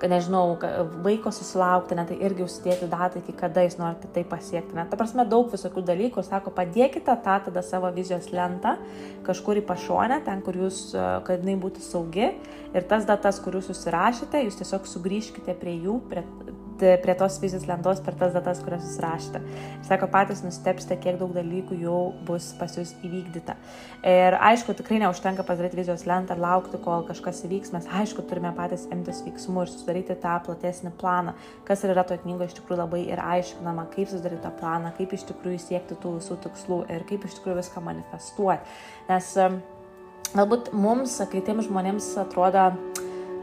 kad 0.00 0.08
nežinau, 0.08 0.56
vaiko 1.04 1.28
susilaukti, 1.30 1.94
net 1.94 2.08
tai 2.08 2.16
irgi 2.24 2.46
užsidėti 2.46 2.86
datą, 2.88 3.20
iki 3.20 3.34
kada 3.36 3.60
jūs 3.66 3.76
norite 3.76 4.08
tai 4.08 4.22
pasiekti. 4.24 4.72
Net, 4.72 4.88
ta 4.88 4.96
prasme, 4.96 5.26
daug 5.28 5.50
visokių 5.52 5.82
dalykų, 5.84 6.24
sako, 6.24 6.54
padėkite 6.56 7.04
tą 7.04 7.36
tada 7.44 7.60
savo 7.60 7.90
vizijos 7.92 8.30
lentą 8.32 8.78
kažkur 9.26 9.60
į 9.60 9.66
pašonę, 9.68 10.22
ten, 10.24 10.40
kur 10.40 10.56
jūs, 10.56 10.94
kad 11.26 11.44
jinai 11.44 11.58
būtų 11.60 11.84
saugi 11.84 12.30
ir 12.72 12.88
tas 12.88 13.04
datas, 13.04 13.42
kur 13.44 13.58
jūs 13.58 13.68
susirašėte, 13.68 14.40
jūs 14.46 14.56
tiesiog 14.62 14.88
sugrįžkite 14.88 15.58
prie 15.60 15.76
jų, 15.84 16.00
prie, 16.08 16.24
prie 17.02 17.14
tos 17.18 17.38
vizijos 17.42 17.66
lentos 17.68 18.00
per 18.04 18.16
tas 18.18 18.32
datas, 18.34 18.60
kurias 18.64 18.84
jūs 18.86 18.98
rašėte. 19.02 19.40
Sako, 19.86 20.08
patys 20.12 20.42
nustepsite, 20.44 20.96
kiek 21.02 21.18
daug 21.20 21.32
dalykų 21.36 21.78
jau 21.82 22.00
bus 22.28 22.50
pas 22.58 22.74
jūs 22.78 22.92
įvykdyta. 23.06 23.56
Ir 24.10 24.36
aišku, 24.40 24.74
tikrai 24.78 25.00
neužtenka 25.02 25.44
padaryti 25.46 25.80
vizijos 25.80 26.06
lentą 26.08 26.36
ir 26.36 26.42
laukti, 26.44 26.80
kol 26.84 27.04
kažkas 27.08 27.42
įvyks. 27.48 27.74
Mes 27.74 27.88
aišku 28.00 28.24
turime 28.30 28.52
patys 28.56 28.86
imtis 28.92 29.22
veiksmų 29.26 29.66
ir 29.66 29.72
sudaryti 29.74 30.16
tą 30.22 30.38
platesnį 30.46 30.94
planą, 31.00 31.34
kas 31.68 31.84
yra 31.88 32.06
toje 32.06 32.22
knygoje 32.24 32.52
iš 32.52 32.56
tikrųjų 32.60 32.80
labai 32.84 33.02
ir 33.08 33.20
aiškinama, 33.24 33.88
kaip 33.94 34.10
sudaryti 34.12 34.44
tą 34.46 34.54
planą, 34.60 34.94
kaip 34.96 35.12
iš 35.16 35.26
tikrųjų 35.32 35.60
siekti 35.66 35.98
tų 36.00 36.16
visų 36.18 36.40
tikslų 36.46 36.80
ir 36.94 37.04
kaip 37.10 37.28
iš 37.28 37.38
tikrųjų 37.38 37.60
viską 37.60 37.84
manifestuoti. 37.84 38.80
Nes 39.10 39.34
galbūt 40.34 40.72
mums, 40.76 41.18
kai 41.30 41.42
tiems 41.44 41.68
žmonėms 41.68 42.12
atrodo, 42.22 42.70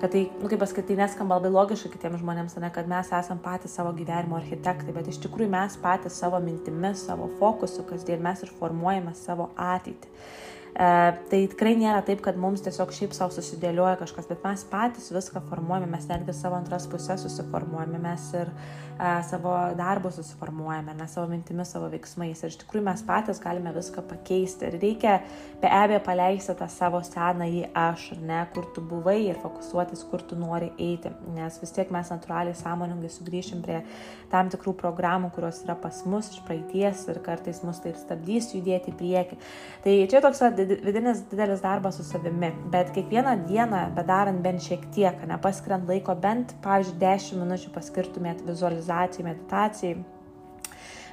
kad 0.02 0.12
tai, 0.14 0.24
nu, 0.42 0.50
kaip 0.50 0.62
pasakyti, 0.62 0.94
tai 0.94 1.00
neskamba 1.02 1.40
labai 1.40 1.52
logiškai 1.54 1.92
kitiems 1.96 2.22
žmonėms, 2.22 2.58
ne, 2.62 2.70
kad 2.74 2.90
mes 2.90 3.10
esame 3.20 3.42
patys 3.44 3.74
savo 3.78 3.94
gyvenimo 3.98 4.38
architektai, 4.38 4.94
bet 4.94 5.10
iš 5.10 5.22
tikrųjų 5.24 5.50
mes 5.54 5.78
patys 5.82 6.20
savo 6.22 6.42
mintimis, 6.44 7.06
savo 7.08 7.30
fokusu 7.40 7.86
kasdien 7.90 8.22
mes 8.24 8.44
ir 8.46 8.54
formuojame 8.60 9.16
savo 9.18 9.50
ateitį. 9.58 10.14
E, 10.78 10.88
tai 11.32 11.40
tikrai 11.50 11.72
nėra 11.74 12.04
taip, 12.06 12.20
kad 12.22 12.36
mums 12.38 12.62
tiesiog 12.62 12.92
šiaip 12.94 13.16
savo 13.18 13.34
susidėlioja 13.34 13.96
kažkas, 13.98 14.28
bet 14.30 14.44
mes 14.46 14.62
patys 14.70 15.08
viską 15.10 15.42
formuojame, 15.50 15.88
mes 15.90 16.06
netgi 16.06 16.36
savo 16.38 16.54
antras 16.60 16.86
pusės 16.92 17.24
susiformuojame, 17.26 17.98
mes 18.04 18.28
ir 18.38 18.52
e, 18.52 19.08
savo 19.26 19.56
darbus 19.80 20.20
susiformuojame, 20.20 20.94
ne 21.00 21.08
savo 21.10 21.32
mintimis, 21.32 21.72
savo 21.74 21.90
veiksmais. 21.90 22.44
Ir 22.44 22.54
iš 22.54 22.60
tikrųjų 22.62 22.86
mes 22.86 23.02
patys 23.08 23.42
galime 23.42 23.74
viską 23.74 24.04
pakeisti. 24.06 24.70
Ir 24.70 24.78
reikia 24.84 25.16
be 25.64 25.72
abejo 25.80 26.04
paleisti 26.06 26.54
tą 26.60 26.68
savo 26.70 27.02
senąjį 27.08 27.72
aš, 27.88 28.12
ne, 28.22 28.44
kur 28.54 28.70
tu 28.76 28.86
buvai 28.86 29.18
ir 29.32 29.42
fokusuotis, 29.42 30.06
kur 30.12 30.22
tu 30.30 30.38
nori 30.38 30.70
eiti. 30.78 31.10
Nes 31.34 31.58
vis 31.64 31.74
tiek 31.74 31.90
mes 31.96 32.14
natūraliai 32.14 32.54
sąmoningai 32.62 33.10
sugrįšim 33.18 33.66
prie 33.66 33.82
tam 34.30 34.54
tikrų 34.54 34.76
programų, 34.78 35.34
kurios 35.34 35.64
yra 35.66 35.74
pas 35.80 36.04
mus 36.06 36.30
iš 36.36 36.46
praeities 36.46 37.06
ir 37.10 37.22
kartais 37.26 37.64
mus 37.66 37.82
tai 37.82 37.96
stabdys 37.98 38.52
judėti 38.54 38.94
į 38.94 38.98
priekį. 39.02 39.42
Tai 39.82 39.98
čia 40.12 40.22
toks 40.22 40.46
vidinis 40.68 41.24
didelis 41.32 41.64
darbas 41.64 41.98
su 42.00 42.06
savimi, 42.08 42.52
bet 42.74 42.92
kiekvieną 42.96 43.34
dieną, 43.48 43.82
bedarant 43.98 44.44
bent 44.44 44.64
šiek 44.64 44.84
tiek, 44.96 45.24
nepaskiriant 45.30 45.88
laiko, 45.90 46.16
bent, 46.28 46.54
pavyzdžiui, 46.66 47.00
10 47.04 47.42
minučių 47.44 47.74
paskirtumėt 47.76 48.46
vizualizacijai, 48.48 49.28
meditacijai 49.32 49.98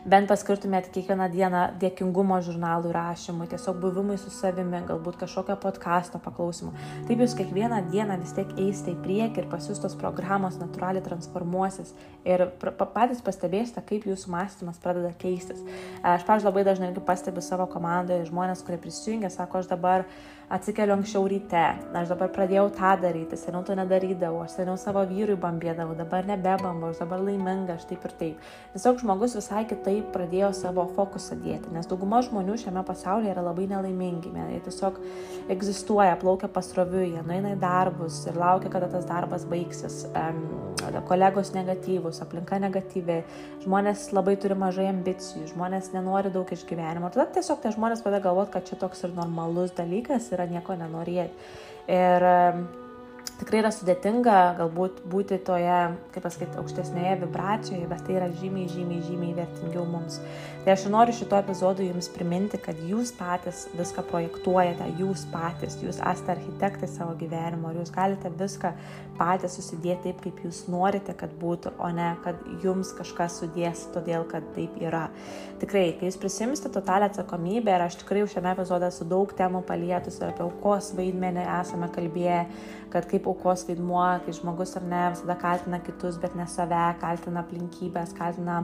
bent 0.05 0.29
paskirtumėt 0.29 0.91
kiekvieną 0.93 1.29
dieną 1.33 1.61
dėkingumo 1.81 2.37
žurnalų 2.45 2.93
rašymui, 2.95 3.47
tiesiog 3.49 3.79
buvimui 3.81 4.17
su 4.21 4.33
savimi, 4.33 4.83
galbūt 4.89 5.17
kažkokio 5.23 5.57
podkasto 5.63 6.21
paklausimu. 6.23 6.75
Taip 7.09 7.23
jūs 7.25 7.37
kiekvieną 7.39 7.81
dieną 7.93 8.19
vis 8.21 8.35
tiek 8.37 8.53
eisite 8.61 8.93
į 8.93 8.99
priekį 9.05 9.43
ir 9.43 9.49
pas 9.53 9.69
jūs 9.69 9.81
tos 9.81 9.97
programos 10.01 10.61
natūraliai 10.61 11.05
transformuosis 11.05 11.95
ir 12.29 12.47
patys 12.61 13.25
pastebėsite, 13.25 13.85
kaip 13.89 14.05
jūsų 14.11 14.33
mąstymas 14.37 14.81
pradeda 14.83 15.15
keistis. 15.21 15.65
Aš, 16.03 16.27
pavyzdžiui, 16.29 16.51
labai 16.51 16.67
dažnai 16.69 16.93
pastebiu 17.05 17.45
savo 17.45 17.67
komandoje 17.73 18.29
žmonės, 18.29 18.65
kurie 18.65 18.81
prisijungia, 18.81 19.33
sako, 19.33 19.63
aš 19.65 19.73
dabar 19.73 20.05
atsikeliu 20.53 20.95
anksčiau 20.97 21.25
ryte, 21.29 21.63
aš 21.97 22.11
dabar 22.13 22.31
pradėjau 22.35 22.67
tą 22.77 22.93
daryti, 23.01 23.39
seniau 23.41 23.65
to 23.67 23.77
nedarydavau, 23.79 24.43
aš 24.45 24.59
seniau 24.59 24.77
savo 24.81 25.05
vyrui 25.09 25.37
bambėdavau, 25.41 25.97
dabar 25.99 26.27
nebebambu, 26.29 26.91
aš 26.93 27.01
dabar 27.05 27.23
laiminga, 27.25 27.79
aš 27.79 27.87
taip 27.91 28.05
ir 28.05 28.15
taip. 28.21 28.51
Tiesiog 28.75 29.01
žmogus 29.03 29.37
visai 29.39 29.65
kitaip 29.71 30.11
pradėjo 30.15 30.53
savo 30.57 30.87
fokusą 30.97 31.39
dėti, 31.43 31.73
nes 31.75 31.89
dauguma 31.91 32.21
žmonių 32.27 32.59
šiame 32.61 32.85
pasaulyje 32.87 33.33
yra 33.35 33.45
labai 33.47 33.69
nelaimingi, 33.71 34.35
jie 34.53 34.61
tiesiog 34.69 35.01
egzistuoja, 35.55 36.19
plaukia 36.21 36.51
pasroviui, 36.53 37.15
jie 37.15 37.25
nueina 37.25 37.55
į 37.55 37.61
darbus 37.63 38.21
ir 38.29 38.39
laukia, 38.41 38.73
kada 38.73 38.91
tas 38.93 39.09
darbas 39.09 39.47
baigsis, 39.49 40.05
kolegos 41.09 41.53
negatyvus, 41.55 42.21
aplinka 42.25 42.59
negatyvi, 42.63 43.21
žmonės 43.65 44.11
labai 44.15 44.37
turi 44.41 44.57
mažai 44.59 44.89
ambicijų, 44.91 45.49
žmonės 45.55 45.93
nenori 45.95 46.33
daug 46.35 46.51
iš 46.53 46.65
gyvenimo. 46.69 47.11
Tada 47.15 47.29
tiesiog 47.39 47.63
tie 47.63 47.73
žmonės 47.75 48.05
pradeda 48.05 48.25
galvoti, 48.29 48.53
kad 48.55 48.69
čia 48.69 48.79
toks 48.81 49.05
ir 49.07 49.15
normalus 49.17 49.75
dalykas 49.77 50.31
yra 50.35 50.44
nieko 50.53 50.77
nenorėti. 50.81 51.53
Ir 51.93 52.25
tikrai 53.38 53.61
yra 53.62 53.71
sudėtinga 53.75 54.38
galbūt 54.59 55.02
būti 55.11 55.38
toje, 55.47 55.78
kaip 56.14 56.25
pasakyti, 56.25 56.59
aukštesnėje 56.61 57.14
vibracijoje, 57.25 57.87
bet 57.90 58.04
tai 58.07 58.19
yra 58.19 58.28
žymiai, 58.40 58.69
žymiai, 58.71 59.02
žymiai 59.04 59.37
vertingiau 59.38 59.85
mums. 59.88 60.21
Tai 60.64 60.73
aš 60.73 60.87
noriu 60.88 61.12
šito 61.12 61.37
epizodu 61.37 61.85
jums 61.85 62.09
priminti, 62.14 62.57
kad 62.62 62.78
jūs 62.88 63.12
patys 63.19 63.66
viską 63.76 64.07
projektuojate, 64.09 64.87
jūs 65.00 65.26
patys, 65.33 65.76
jūs 65.83 65.99
esate 65.99 66.33
architektai 66.38 66.88
savo 66.88 67.16
gyvenimo 67.21 67.73
ir 67.73 67.83
jūs 67.83 67.93
galite 67.93 68.33
viską 68.33 68.71
patys 69.19 69.59
susidėti 69.59 70.09
taip, 70.09 70.23
kaip 70.25 70.40
jūs 70.47 70.64
norite, 70.73 71.12
kad 71.19 71.35
būtų, 71.40 71.75
o 71.78 71.90
ne 71.95 72.14
kad 72.25 72.40
jums 72.64 72.95
kažkas 72.97 73.38
sudės 73.43 73.85
todėl, 73.95 74.25
kad 74.31 74.47
taip 74.57 74.78
yra. 74.83 75.09
Tikrai, 75.61 75.90
kai 75.99 76.09
jūs 76.09 76.19
prisimsite 76.21 76.73
totalę 76.73 77.11
atsakomybę 77.11 77.75
ir 77.75 77.85
aš 77.85 78.00
tikrai 78.00 78.25
jau 78.25 78.31
šiame 78.33 78.54
epizode 78.57 78.88
su 78.95 79.07
daug 79.09 79.31
temų 79.37 79.62
palietus 79.69 80.19
ir 80.21 80.31
apie 80.31 80.47
aukos 80.47 80.95
vaidmenį 80.97 81.45
esame 81.61 81.90
kalbėję, 81.95 82.40
kad 82.95 83.07
kaip 83.14 83.28
aukos 83.30 83.64
vaidmuo, 83.68 84.04
kai 84.25 84.35
žmogus 84.35 84.75
ar 84.78 84.87
ne 84.90 85.02
visada 85.14 85.37
kaltina 85.40 85.80
kitus, 85.85 86.18
bet 86.23 86.35
ne 86.38 86.47
save, 86.50 86.83
kaltina 87.02 87.44
aplinkybės, 87.44 88.14
kaltina 88.18 88.62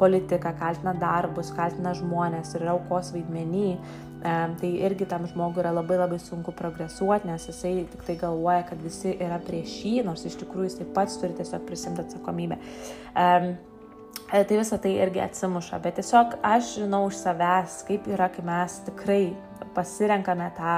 politiką, 0.00 0.54
kaltina 0.58 0.94
darbus, 0.98 1.52
kaltina 1.54 1.94
žmonės 1.96 2.54
ir 2.56 2.66
yra 2.66 2.74
aukos 2.74 3.12
vaidmenį, 3.14 3.68
e, 3.74 4.34
tai 4.60 4.72
irgi 4.88 5.08
tam 5.10 5.28
žmogui 5.30 5.62
yra 5.62 5.74
labai 5.76 6.00
labai 6.00 6.18
sunku 6.22 6.54
progresuoti, 6.56 7.30
nes 7.30 7.46
jisai 7.50 7.76
tik 7.92 8.02
tai 8.08 8.18
galvoja, 8.24 8.64
kad 8.70 8.82
visi 8.82 9.14
yra 9.14 9.38
prieš 9.42 9.78
jį, 9.84 9.94
nors 10.08 10.26
iš 10.26 10.40
tikrųjų 10.42 10.72
jisai 10.72 10.90
pats 10.96 11.20
turi 11.22 11.38
tiesiog 11.38 11.68
prisimti 11.68 12.04
atsakomybę. 12.04 12.58
Um, 13.14 13.54
Tai 14.34 14.56
visą 14.58 14.80
tai 14.82 14.96
irgi 14.98 15.20
atsimuša, 15.22 15.78
bet 15.78 15.94
tiesiog 16.00 16.32
aš 16.42 16.72
žinau 16.80 17.04
už 17.06 17.20
savęs, 17.20 17.76
kaip 17.86 18.08
yra, 18.10 18.26
kai 18.34 18.42
mes 18.42 18.80
tikrai 18.82 19.20
pasirenkame 19.76 20.48
tą 20.56 20.72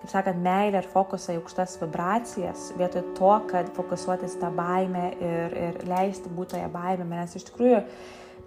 kaip 0.00 0.10
sakant, 0.10 0.40
meilę 0.42 0.80
ir 0.82 0.88
fokusą 0.90 1.36
į 1.36 1.38
aukštas 1.38 1.76
vibracijas, 1.78 2.64
vietoj 2.78 3.04
to, 3.14 3.30
kad 3.52 3.70
fokusuotis 3.76 4.34
tą 4.42 4.50
baimę 4.54 5.12
ir, 5.14 5.54
ir 5.68 5.78
leisti 5.86 6.30
būti 6.34 6.56
toje 6.56 6.72
baimėje, 6.74 7.10
nes 7.12 7.38
iš 7.38 7.46
tikrųjų 7.52 7.80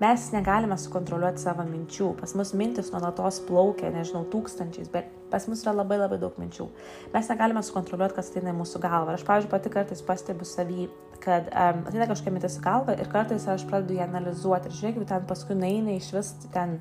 mes 0.01 0.27
negalime 0.33 0.77
sukontroliuoti 0.81 1.43
savo 1.43 1.65
minčių. 1.67 2.11
Pas 2.19 2.33
mus 2.37 2.55
mintis 2.57 2.89
nuolatos 2.93 3.41
plaukia, 3.45 3.91
nežinau, 3.93 4.23
tūkstančiais, 4.33 4.89
bet 4.93 5.11
pas 5.31 5.45
mus 5.47 5.61
yra 5.63 5.75
labai 5.77 5.99
labai 6.01 6.17
daug 6.21 6.35
minčių. 6.41 6.67
Mes 7.13 7.29
negalime 7.31 7.61
sukontroliuoti, 7.65 8.17
kas 8.17 8.31
ateina 8.31 8.53
į 8.53 8.57
mūsų 8.59 8.81
galvą. 8.83 9.15
Aš, 9.15 9.25
pavyzdžiui, 9.27 9.53
pati 9.53 9.73
kartais 9.73 10.03
pastebiu 10.07 10.47
savį, 10.47 10.89
kad 11.21 11.47
um, 11.53 11.85
ateina 11.85 12.09
kažkokia 12.09 12.35
mintis 12.35 12.57
į 12.57 12.65
galvą 12.65 12.97
ir 12.97 13.13
kartais 13.13 13.47
aš 13.53 13.67
pradedu 13.69 13.99
ją 13.99 14.09
analizuoti. 14.09 14.71
Ir 14.71 14.79
žiūrėk, 14.79 15.07
ten 15.13 15.29
paskui 15.29 15.57
naina 15.59 15.95
iš 15.99 16.11
vis 16.17 16.33
ten 16.55 16.79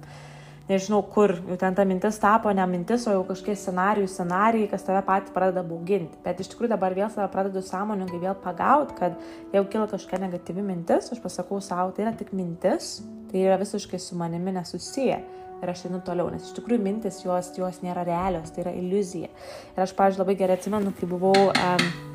nežinau 0.68 1.00
kur, 1.14 1.32
jau 1.48 1.56
ten 1.60 1.74
ta 1.74 1.84
mintis 1.88 2.18
tapo 2.20 2.52
ne 2.54 2.66
mintis, 2.70 3.06
o 3.08 3.14
jau 3.14 3.24
kažkokie 3.28 3.56
scenarijų, 3.58 4.10
scenarijai, 4.10 4.68
kas 4.70 4.84
tave 4.86 5.00
patį 5.06 5.34
pradeda 5.34 5.64
bauginti. 5.66 6.18
Bet 6.24 6.42
iš 6.42 6.52
tikrųjų 6.52 6.72
dabar 6.74 6.96
vėl 6.96 7.08
save 7.10 7.28
pradedu 7.32 7.62
sąmoningai 7.66 8.20
vėl 8.22 8.36
pagauti, 8.42 8.96
kad 8.98 9.16
jeigu 9.54 9.66
kila 9.72 9.88
kažkokia 9.90 10.22
negatyvi 10.26 10.66
mintis, 10.66 11.10
aš 11.14 11.22
pasakau 11.24 11.60
savo, 11.64 11.94
tai 11.96 12.06
yra 12.06 12.14
tik 12.18 12.34
mintis, 12.36 12.98
tai 13.30 13.46
yra 13.46 13.58
visiškai 13.60 14.00
su 14.02 14.18
manimi 14.18 14.54
nesusiję. 14.58 15.22
Ir 15.60 15.68
aš 15.68 15.82
einu 15.90 15.98
toliau, 16.04 16.30
nes 16.32 16.46
iš 16.46 16.54
tikrųjų 16.56 16.80
mintis 16.80 17.18
jos, 17.20 17.50
jos 17.58 17.82
nėra 17.84 18.06
realios, 18.08 18.48
tai 18.54 18.64
yra 18.64 18.76
iliuzija. 18.76 19.28
Ir 19.74 19.82
aš, 19.84 19.92
pavyzdžiui, 19.98 20.24
labai 20.24 20.38
gerai 20.40 20.60
atsimenu, 20.60 20.94
kai 20.96 21.10
buvau... 21.10 21.50
Um, 21.50 22.09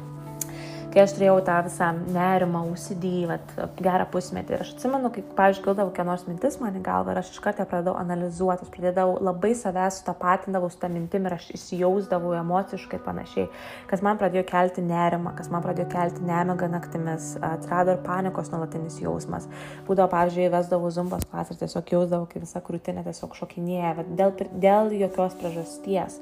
kai 0.96 1.04
aš 1.04 1.14
turėjau 1.18 1.42
tą 1.44 1.56
visą 1.66 1.90
nerimą, 2.16 2.62
užsidyvat, 2.72 3.50
gerą 3.84 4.06
pusmetį. 4.14 4.54
Ir 4.56 4.62
aš 4.64 4.70
atsimenu, 4.78 5.10
kai, 5.12 5.26
pavyzdžiui, 5.36 5.66
kildavo 5.66 5.92
kokia 5.92 6.06
nors 6.08 6.24
mintis 6.24 6.56
man 6.62 6.78
į 6.80 6.84
galvą 6.86 7.12
ir 7.12 7.20
aš 7.20 7.34
iš 7.34 7.42
karto 7.44 7.66
pradėjau 7.68 7.98
analizuoti, 8.00 8.64
aš 8.64 8.72
pradėdavau 8.72 9.18
labai 9.28 9.52
savęs 9.60 10.00
sutapatindavau 10.00 10.72
su 10.72 10.80
tą 10.80 10.88
mintim 10.94 11.28
ir 11.28 11.36
aš 11.36 11.50
įsijausdavau 11.58 12.32
emociškai 12.40 13.02
panašiai, 13.04 13.50
kas 13.92 14.06
man 14.08 14.22
pradėjo 14.22 14.46
kelti 14.48 14.86
nerimą, 14.88 15.36
kas 15.36 15.52
man 15.52 15.68
pradėjo 15.68 15.90
kelti 15.92 16.24
nemigą 16.32 16.72
naktimis, 16.72 17.34
atsirado 17.44 17.98
ir 17.98 18.04
panikos 18.08 18.56
nuolatinis 18.56 19.02
jausmas. 19.04 19.52
Būdavo, 19.90 20.08
pavyzdžiui, 20.16 20.48
vesdavau 20.56 20.96
zumbos 20.96 21.28
klasę 21.28 21.58
ir 21.58 21.66
tiesiog 21.66 21.96
jausdavau, 21.98 22.32
kai 22.32 22.46
visa 22.48 22.64
krūtinė 22.64 23.04
tiesiog 23.04 23.36
šokinėja, 23.36 23.98
bet 24.00 24.16
dėl, 24.16 24.38
dėl 24.64 24.96
jokios 25.04 25.36
priežasties. 25.44 26.22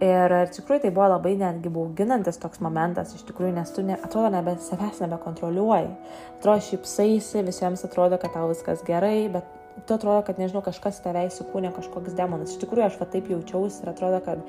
Ir 0.00 0.32
iš 0.32 0.54
tikrųjų 0.56 0.80
tai 0.86 0.90
buvo 0.96 1.10
labai 1.12 1.34
netgi 1.36 1.68
bauginantis 1.72 2.40
toks 2.40 2.62
momentas, 2.64 3.12
iš 3.12 3.26
tikrųjų, 3.28 3.52
nes 3.58 3.72
tu 3.76 3.82
ne, 3.84 3.98
atrodo 4.00 4.30
nebe 4.32 4.54
savęs 4.64 5.02
nebekontroliuoji. 5.04 5.90
Atrodo 6.38 6.62
šypsaisi, 6.64 7.42
visiems 7.44 7.84
atrodo, 7.84 8.16
kad 8.22 8.32
tau 8.32 8.46
viskas 8.48 8.80
gerai, 8.86 9.28
bet 9.32 9.44
tu 9.84 9.98
atrodo, 9.98 10.22
kad, 10.24 10.40
nežinau, 10.40 10.62
kažkas 10.64 11.02
tave 11.04 11.26
įsikūnė, 11.28 11.74
kažkoks 11.76 12.16
demonas. 12.16 12.54
Iš 12.54 12.62
tikrųjų, 12.64 12.86
aš 12.86 12.96
va 13.00 13.10
taip 13.12 13.28
jaučiausi 13.28 13.84
ir 13.84 13.92
atrodo, 13.92 14.22
kad, 14.24 14.40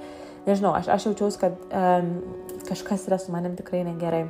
nežinau, 0.48 0.72
aš, 0.79 0.88
aš 0.96 1.10
jaučiausi, 1.10 1.41
kad 1.43 1.60
um, 1.67 2.13
kažkas 2.70 3.10
yra 3.12 3.20
su 3.20 3.36
manim 3.36 3.60
tikrai 3.60 3.84
negerai. 3.88 4.24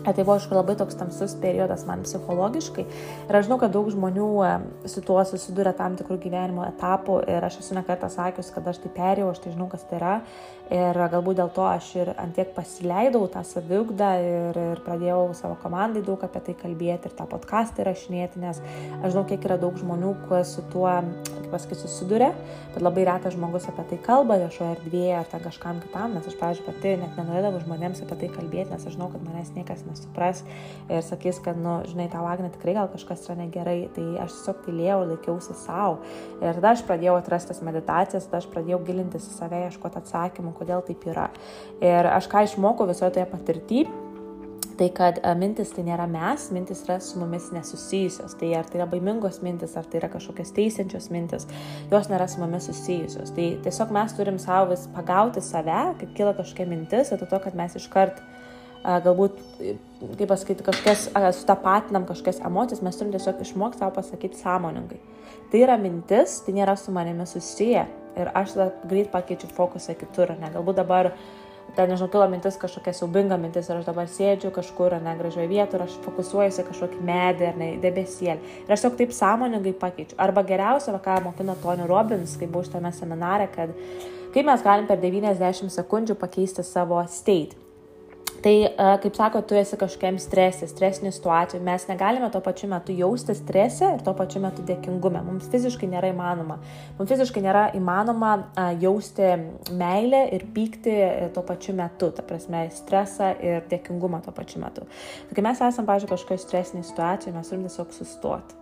Tai 0.00 0.14
buvo, 0.16 0.36
aišku, 0.38 0.54
labai 0.56 0.76
toks 0.80 0.96
tamsus 0.96 1.34
periodas 1.42 1.82
man 1.88 2.04
psichologiškai. 2.06 2.86
Ir 3.28 3.36
aš 3.36 3.48
žinau, 3.48 3.58
kad 3.60 3.74
daug 3.74 3.90
žmonių 3.92 4.28
su 4.88 5.02
tuo 5.04 5.20
susiduria 5.28 5.74
tam 5.76 5.98
tikrų 6.00 6.16
gyvenimo 6.22 6.64
etapų 6.70 7.20
ir 7.28 7.44
aš 7.44 7.60
esu 7.60 7.76
nekartą 7.76 8.08
sakius, 8.12 8.48
kad 8.54 8.70
aš 8.70 8.80
tai 8.80 8.94
perėjau, 8.96 9.34
aš 9.34 9.44
tai 9.44 9.52
žinau, 9.52 9.68
kas 9.72 9.84
tai 9.90 10.00
yra. 10.00 10.14
Ir 10.70 10.94
galbūt 11.10 11.40
dėl 11.40 11.48
to 11.50 11.64
aš 11.66 11.86
ir 11.98 12.12
antiek 12.14 12.52
pasileidau 12.54 13.24
tą 13.32 13.40
saviugdą 13.42 14.10
ir, 14.22 14.58
ir 14.70 14.82
pradėjau 14.84 15.32
savo 15.34 15.56
komandai 15.58 15.98
daug 16.06 16.22
apie 16.22 16.44
tai 16.46 16.54
kalbėti 16.60 17.10
ir 17.10 17.16
tą 17.18 17.26
podcastą 17.26 17.82
įrašinėti, 17.82 18.38
nes 18.38 18.60
aš 19.00 19.08
žinau, 19.10 19.24
kiek 19.26 19.48
yra 19.48 19.56
daug 19.58 19.74
žmonių, 19.80 20.12
kuo 20.28 20.38
su 20.46 20.62
tuo, 20.70 20.86
kaip 21.26 21.50
pasakyti, 21.50 21.80
susiduria, 21.82 22.30
bet 22.70 22.86
labai 22.86 23.08
retas 23.10 23.34
žmogus 23.34 23.66
apie 23.66 23.88
tai 23.90 23.98
kalba 24.06 24.38
viešoje 24.44 24.76
erdvėje 24.76 25.18
ar 25.18 25.26
ten 25.34 25.42
kažkam 25.48 25.82
kitam, 25.82 26.14
nes 26.14 26.30
aš, 26.30 26.38
pavyzdžiui, 26.38 26.68
pati 26.70 26.94
net 27.02 27.18
nenorėdavau 27.18 27.64
žmonėms 27.66 28.06
apie 28.06 28.20
tai 28.22 28.30
kalbėti, 28.38 28.70
nes 28.70 28.86
aš 28.86 28.94
žinau, 28.94 29.10
kad 29.10 29.26
manęs 29.26 29.50
niekas 29.58 29.82
nesupras 29.90 30.42
ir 30.88 31.04
sakys, 31.06 31.40
kad, 31.44 31.58
nu, 31.60 31.80
žinai, 31.90 32.08
tau 32.12 32.24
Agne 32.30 32.50
tikrai 32.54 32.76
gal 32.78 32.90
kažkas 32.92 33.26
yra 33.28 33.38
negerai, 33.42 33.78
tai 33.94 34.06
aš 34.24 34.36
tiesiog 34.38 34.62
tylėjau 34.66 35.00
laikiausi 35.12 35.56
savo. 35.62 36.00
Ir 36.40 36.58
tada 36.58 36.74
aš 36.74 36.84
pradėjau 36.88 37.16
atrasti 37.20 37.52
tas 37.52 37.64
meditacijas, 37.66 38.28
tada 38.28 38.42
aš 38.42 38.50
pradėjau 38.52 38.82
gilintis 38.86 39.28
į 39.30 39.38
save, 39.38 39.64
ieškoti 39.68 40.00
atsakymų 40.02 40.54
kodėl 40.58 40.86
taip 40.86 41.04
yra. 41.10 41.30
Ir 41.82 42.10
aš 42.10 42.30
ką 42.30 42.46
išmokau 42.48 42.88
visoje 42.90 43.18
toje 43.18 43.28
patirtyje, 43.30 43.90
tai 44.80 44.88
kad 44.96 45.18
mintis 45.36 45.74
tai 45.76 45.82
nėra 45.84 46.06
mes, 46.08 46.46
mintis 46.56 46.80
yra 46.86 46.96
su 47.04 47.18
mumis 47.20 47.50
nesusijusios. 47.52 48.32
Tai 48.40 48.48
ar 48.56 48.68
tai 48.68 48.80
yra 48.80 48.86
baimingos 48.88 49.42
mintis, 49.44 49.74
ar 49.76 49.84
tai 49.84 50.00
yra 50.00 50.08
kažkokios 50.12 50.54
teisiančios 50.56 51.10
mintis, 51.12 51.44
jos 51.92 52.08
nėra 52.08 52.24
su 52.30 52.40
mumis 52.40 52.70
susijusios. 52.70 53.34
Tai 53.36 53.48
tiesiog 53.66 53.92
mes 53.92 54.16
turim 54.16 54.40
savo 54.40 54.70
vis 54.72 54.86
pagauti 54.94 55.44
save, 55.44 55.82
kaip 56.00 56.14
kyla 56.16 56.32
kažkokia 56.38 56.68
mintis, 56.70 57.12
ir 57.12 57.20
to, 57.20 57.42
kad 57.44 57.58
mes 57.60 57.76
iškart 57.76 58.22
galbūt, 58.84 59.38
kaip 60.16 60.28
pasakyti, 60.30 60.64
kažkas, 60.64 61.08
sutapatinam 61.36 62.06
kažkokias 62.08 62.40
emocijas, 62.46 62.82
mes 62.84 62.96
turim 62.96 63.12
tiesiog 63.12 63.42
išmokti 63.44 63.82
savo 63.82 63.92
pasakyti 63.98 64.40
sąmoningai. 64.40 65.00
Tai 65.50 65.60
yra 65.60 65.76
mintis, 65.80 66.38
tai 66.46 66.54
nėra 66.56 66.76
su 66.78 66.94
manimi 66.94 67.26
susiję. 67.26 67.84
Ir 68.18 68.30
aš 68.34 68.56
tada 68.56 68.70
greit 68.90 69.10
pakeičiu 69.12 69.50
fokusą 69.54 69.94
kitur, 69.98 70.32
ne? 70.38 70.50
Galbūt 70.54 70.80
dabar 70.80 71.12
ten, 71.76 71.90
nežinau, 71.90 72.08
kilo 72.10 72.26
mintis 72.30 72.58
kažkokia 72.58 72.94
siaubinga 72.96 73.38
mintis 73.38 73.68
ir 73.70 73.78
aš 73.78 73.86
dabar 73.86 74.08
sėdžiu 74.10 74.50
kažkur, 74.54 74.96
ne, 75.04 75.14
gražioje 75.18 75.46
vietoje 75.50 75.78
ir 75.78 75.86
aš 75.86 75.96
fokusuojuosi 76.06 76.66
kažkokį 76.66 77.02
medį 77.06 77.48
ar 77.50 77.60
ne, 77.60 77.70
debesėlį. 77.82 78.54
Ir 78.66 78.74
aš 78.74 78.82
tiesiog 78.82 78.98
taip 78.98 79.14
sąmoningai 79.14 79.74
pakeičiu. 79.78 80.18
Arba 80.22 80.42
geriausia, 80.46 80.96
ką 81.04 81.20
mokino 81.28 81.54
Tony 81.62 81.86
Robbins, 81.90 82.36
kai 82.40 82.50
buvau 82.50 82.66
šitame 82.66 82.92
seminare, 82.96 83.46
kad 83.54 83.74
kaip 84.34 84.46
mes 84.46 84.66
galim 84.66 84.90
per 84.90 84.98
90 85.02 85.70
sekundžių 85.76 86.18
pakeisti 86.18 86.66
savo 86.66 87.02
state. 87.10 87.58
Tai, 88.40 88.52
kaip 89.02 89.16
sako, 89.18 89.42
tu 89.44 89.56
esi 89.58 89.76
kažkokiam 89.76 90.16
stresė, 90.16 90.64
stresinių 90.70 91.10
situacijų, 91.12 91.58
mes 91.64 91.82
negalime 91.90 92.30
tuo 92.32 92.40
pačiu 92.40 92.70
metu 92.72 92.94
jausti 92.96 93.34
stresę 93.36 93.90
ir 93.98 94.04
tuo 94.06 94.14
pačiu 94.16 94.40
metu 94.40 94.64
dėkingume. 94.64 95.20
Mums 95.26 95.50
fiziškai 95.52 95.90
nėra 95.92 96.08
įmanoma. 96.14 96.56
Mums 96.96 97.12
fiziškai 97.12 97.42
nėra 97.44 97.66
įmanoma 97.76 98.30
jausti 98.80 99.28
meilę 99.76 100.22
ir 100.32 100.46
pykti 100.54 100.94
e, 100.94 101.26
tuo 101.34 101.44
pačiu 101.44 101.74
metu, 101.76 102.08
ta 102.16 102.24
prasme, 102.24 102.62
stresą 102.72 103.34
ir 103.44 103.66
dėkingumą 103.68 104.22
tuo 104.24 104.32
pačiu 104.32 104.64
metu. 104.64 104.88
Tai 105.28 105.36
kai 105.36 105.44
mes 105.44 105.60
esame, 105.60 105.90
pažiūrėjau, 105.92 106.14
kažkokioje 106.14 106.44
stresinėje 106.46 106.88
situacijoje, 106.94 107.36
mes 107.36 107.52
turim 107.52 107.68
tiesiog 107.68 107.92
sustoti. 107.98 108.56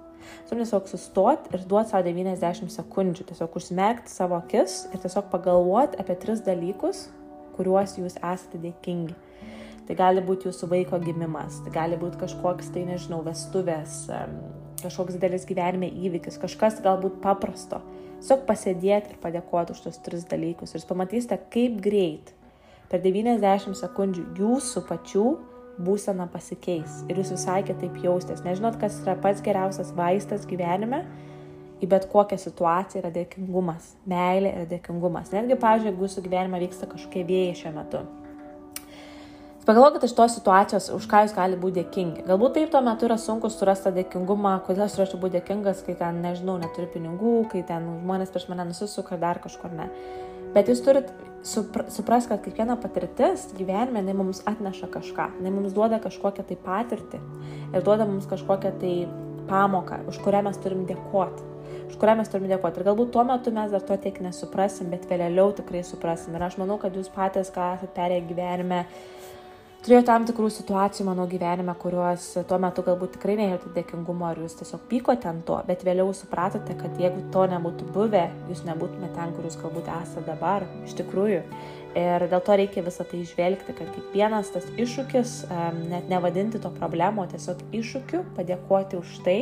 Turim 0.51 0.65
tiesiog 0.65 0.91
sustoti 0.91 1.55
ir 1.55 1.63
duoti 1.71 1.95
savo 1.95 2.03
90 2.11 2.75
sekundžių, 2.75 3.29
tiesiog 3.31 3.63
užsimerkti 3.63 4.11
savo 4.11 4.43
akis 4.43 4.89
ir 4.91 5.07
tiesiog 5.07 5.31
pagalvoti 5.31 6.03
apie 6.03 6.19
tris 6.19 6.43
dalykus, 6.43 7.07
kuriuos 7.55 7.95
jūs 8.03 8.19
esate 8.19 8.59
dėkingi. 8.67 9.15
Tai 9.89 9.97
gali 9.97 10.21
būti 10.21 10.51
jūsų 10.51 10.69
vaiko 10.69 10.99
gimimas, 11.01 11.63
tai 11.65 11.73
gali 11.73 11.97
būti 11.97 12.21
kažkoks, 12.21 12.69
tai 12.75 12.83
nežinau, 12.85 13.23
vestuvės, 13.25 14.03
kažkoks 14.83 15.17
didelis 15.17 15.47
gyvenime 15.49 15.89
įvykis, 15.89 16.37
kažkas 16.43 16.83
galbūt 16.85 17.23
paprasto. 17.25 17.81
Tiesiog 18.19 18.43
pasėdėti 18.45 19.15
ir 19.15 19.23
padėkoti 19.23 19.73
už 19.73 19.85
tos 19.87 20.01
tris 20.05 20.27
dalykus 20.29 20.75
ir 20.75 20.83
jūs 20.83 20.89
pamatysite, 20.91 21.39
kaip 21.55 21.79
greit 21.81 22.35
per 22.91 23.01
90 23.05 23.79
sekundžių 23.79 24.27
jūsų 24.37 24.85
pačių 24.91 25.25
būsena 25.87 26.27
pasikeis 26.33 27.03
ir 27.09 27.23
jūs 27.23 27.33
visai 27.37 27.63
kitaip 27.65 27.97
jaustės. 28.03 28.45
Nežinot, 28.45 28.77
kas 28.81 29.01
yra 29.05 29.17
pats 29.23 29.41
geriausias 29.45 29.95
vaistas 29.97 30.45
gyvenime, 30.51 31.05
į 31.79 31.89
bet 31.91 32.09
kokią 32.11 32.39
situaciją 32.43 33.05
yra 33.05 33.13
dėkingumas, 33.15 33.93
meilė 34.11 34.55
yra 34.57 34.69
dėkingumas. 34.69 35.31
Netgi, 35.33 35.59
pavyzdžiui, 35.63 35.93
jeigu 35.93 36.09
jūsų 36.09 36.25
gyvenime 36.27 36.61
vyksta 36.65 36.91
kažkokie 36.91 37.23
vėjai 37.29 37.55
šiuo 37.63 37.75
metu, 37.77 38.03
Pagalvokite 39.69 40.07
iš 40.09 40.15
tos 40.17 40.33
situacijos, 40.33 40.87
už 40.97 41.05
ką 41.11 41.19
jūs 41.27 41.35
galite 41.37 41.61
būti 41.61 41.83
dėkingi. 41.83 42.23
Galbūt 42.25 42.55
taip 42.57 42.71
tuo 42.73 42.81
metu 42.81 43.05
yra 43.05 43.19
sunku 43.21 43.51
surasti 43.53 43.85
tą 43.85 43.91
dėkingumą, 43.99 44.55
kodėl 44.65 44.87
aš 44.87 44.95
turėčiau 44.97 45.19
būti 45.21 45.35
dėkingas, 45.37 45.83
kai 45.85 45.93
ten, 45.99 46.23
nežinau, 46.25 46.55
neturiu 46.63 46.89
pinigų, 46.95 47.33
kai 47.53 47.61
ten 47.69 47.85
žmonės 47.99 48.33
prieš 48.33 48.47
mane 48.49 48.65
nusisuka 48.71 49.19
dar 49.21 49.43
kažkur 49.45 49.75
ne. 49.77 49.91
Bet 50.55 50.73
jūs 50.73 50.81
turit 50.87 51.13
supra 51.45 51.85
suprasti, 51.93 52.31
kad 52.33 52.41
kiekviena 52.47 52.79
patirtis 52.81 53.45
gyvenime, 53.59 54.01
jinai 54.01 54.17
mums 54.17 54.41
atneša 54.49 54.89
kažką, 54.97 55.29
jinai 55.43 55.53
mums 55.59 55.77
duoda 55.77 56.01
kažkokią 56.01 56.49
tai 56.49 56.57
patirtį 56.65 57.21
ir 57.69 57.85
duoda 57.85 58.09
mums 58.09 58.25
kažkokią 58.33 58.73
tai 58.81 58.95
pamoką, 59.53 60.01
už 60.09 60.25
kurią 60.25 60.47
mes 60.49 60.65
turim 60.65 60.89
dėkoti 60.89 61.59
už 61.89 61.97
kurią 61.97 62.19
mes 62.19 62.29
turime 62.29 62.49
dėkoti. 62.51 62.81
Ir 62.81 62.87
galbūt 62.89 63.13
tuo 63.15 63.25
metu 63.25 63.53
mes 63.55 63.73
dar 63.73 63.85
to 63.85 63.97
tiek 64.01 64.19
nesuprasim, 64.25 64.91
bet 64.93 65.07
vėliau 65.09 65.53
tikrai 65.57 65.81
suprasim. 65.87 66.37
Ir 66.37 66.45
aš 66.45 66.59
manau, 66.61 66.77
kad 66.81 66.97
jūs 66.97 67.09
patys, 67.13 67.53
ką 67.55 67.75
esate 67.77 67.95
perėję 67.97 68.27
gyvenime, 68.29 68.83
turėjau 69.89 70.05
tam 70.05 70.25
tikrų 70.29 70.51
situacijų 70.53 71.07
mano 71.07 71.25
gyvenime, 71.31 71.73
kuriuos 71.81 72.25
tuo 72.49 72.59
metu 72.61 72.83
galbūt 72.85 73.15
tikrai 73.15 73.39
nejautėte 73.39 73.71
dėkingumo 73.73 74.27
ar 74.29 74.41
jūs 74.43 74.59
tiesiog 74.59 74.83
pykote 74.91 75.31
ant 75.31 75.47
to, 75.49 75.57
bet 75.65 75.81
vėliau 75.87 76.11
supratote, 76.13 76.77
kad 76.77 77.01
jeigu 77.01 77.23
to 77.33 77.47
nebūtų 77.49 77.87
buvę, 77.95 78.27
jūs 78.51 78.67
nebūtumėte 78.67 79.15
ten, 79.17 79.33
kur 79.33 79.49
jūs 79.49 79.57
galbūt 79.63 79.89
esate 79.95 80.27
dabar, 80.27 80.67
iš 80.85 80.93
tikrųjų. 80.99 81.41
Ir 81.97 82.27
dėl 82.29 82.45
to 82.45 82.59
reikia 82.61 82.85
visą 82.85 83.07
tai 83.09 83.23
išvelgti, 83.25 83.79
kad 83.79 83.89
kiekvienas 83.95 84.53
tas 84.53 84.69
iššūkis, 84.77 85.35
net 85.89 86.13
nevadinti 86.13 86.61
to 86.61 86.75
problemo, 86.77 87.25
tiesiog 87.33 87.65
iššūkiu, 87.81 88.27
padėkoti 88.37 89.01
už 89.01 89.17
tai, 89.25 89.39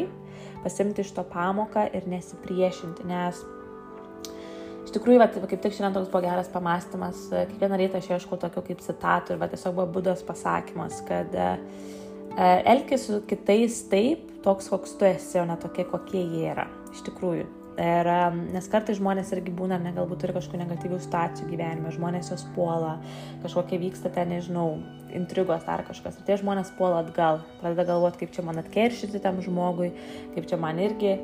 pasimti 0.62 1.02
iš 1.02 1.10
to 1.18 1.26
pamoką 1.26 1.88
ir 1.90 2.06
nesipriešinti, 2.12 3.10
nes 3.10 3.42
tikrųjų, 4.96 5.20
va, 5.22 5.28
kaip 5.30 5.60
tik 5.62 5.76
šiandien 5.76 5.94
toks 5.96 6.10
buvo 6.12 6.24
geras 6.24 6.48
pamastymas, 6.52 7.26
kiekvieną 7.32 7.78
rytą 7.80 8.00
aš 8.00 8.08
ieškau 8.16 8.38
tokių 8.42 8.64
kaip 8.70 8.82
citatų 8.84 9.34
ir 9.34 9.42
va, 9.42 9.50
tiesiog 9.52 9.76
buvo 9.76 9.86
būdas 9.98 10.24
pasakymas, 10.26 11.02
kad 11.08 11.36
e, 11.36 11.52
e, 12.36 12.48
elkis 12.72 13.06
su 13.08 13.20
kitais 13.28 13.82
taip, 13.92 14.26
toks 14.44 14.70
koks 14.72 14.96
tu 15.00 15.08
esi, 15.08 15.38
o 15.42 15.46
ne 15.48 15.56
tokie, 15.60 15.86
kokie 15.88 16.22
jie 16.22 16.50
yra. 16.52 16.66
Iš 16.94 17.06
tikrųjų. 17.08 17.46
Ir, 17.76 18.08
e, 18.08 18.50
nes 18.54 18.68
kartais 18.72 18.96
žmonės 18.96 19.32
irgi 19.36 19.52
būna, 19.52 19.76
ne, 19.82 19.92
galbūt 19.96 20.22
turi 20.22 20.36
kažkokių 20.36 20.62
negatyvių 20.62 21.00
situacijų 21.04 21.48
gyvenime, 21.50 21.92
žmonės 21.92 22.30
jos 22.32 22.46
puola, 22.54 22.94
kažkokie 23.42 23.80
vyksta 23.82 24.12
ten, 24.14 24.32
nežinau, 24.32 24.78
intrigos 25.16 25.66
ar 25.68 25.84
kažkas. 25.88 26.16
Ir 26.16 26.28
tie 26.28 26.38
žmonės 26.40 26.70
puola 26.78 27.02
atgal, 27.04 27.42
pradeda 27.60 27.84
galvoti, 27.92 28.22
kaip 28.22 28.32
čia 28.36 28.46
man 28.46 28.62
atkeršyti 28.62 29.20
tam 29.24 29.42
žmogui, 29.44 29.90
kaip 30.36 30.48
čia 30.48 30.60
man 30.60 30.80
irgi 30.80 31.18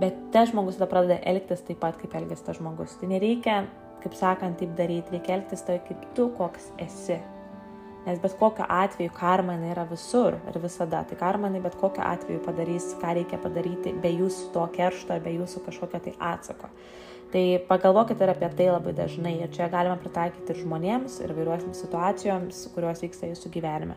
Bet 0.00 0.16
tas 0.32 0.50
žmogus 0.50 0.76
tada 0.76 0.90
pradeda 0.90 1.16
elgtis 1.24 1.62
taip 1.64 1.80
pat, 1.80 1.96
kaip 2.00 2.12
elgesi 2.18 2.44
tas 2.44 2.58
žmogus. 2.58 2.98
Tai 3.00 3.08
nereikia, 3.14 3.62
kaip 4.02 4.18
sakant, 4.18 4.58
taip 4.60 4.74
daryti, 4.76 5.16
reikia 5.16 5.38
elgtis 5.38 5.64
tai, 5.64 5.78
kaip 5.86 6.04
tu 6.16 6.28
koks 6.36 6.68
esi. 6.84 7.16
Nes 8.06 8.20
bet 8.22 8.36
kokiu 8.38 8.62
atveju 8.70 9.10
karma 9.16 9.56
yra 9.66 9.82
visur 9.90 10.36
ir 10.36 10.58
visada. 10.62 11.00
Tai 11.08 11.16
karma 11.18 11.50
bet 11.50 11.74
kokiu 11.80 12.04
atveju 12.06 12.44
padarys, 12.44 12.92
ką 13.00 13.16
reikia 13.18 13.40
padaryti 13.42 13.96
be 14.02 14.12
jūsų 14.14 14.52
to 14.54 14.66
keršto 14.76 15.18
be 15.24 15.32
jūsų 15.40 15.64
kažkokio 15.64 16.02
tai 16.04 16.14
atsako. 16.20 16.70
Tai 17.32 17.42
pagalvokite 17.66 18.22
ir 18.22 18.30
apie 18.30 18.50
tai 18.54 18.68
labai 18.70 18.92
dažnai. 18.94 19.32
Ir 19.42 19.50
čia 19.50 19.66
galima 19.72 19.96
pritaikyti 19.98 20.54
ir 20.54 20.60
žmonėms, 20.60 21.18
ir 21.24 21.34
vairuosiams 21.34 21.80
situacijoms, 21.82 22.60
kurios 22.76 23.02
vyksta 23.02 23.32
jūsų 23.32 23.50
gyvenime. 23.56 23.96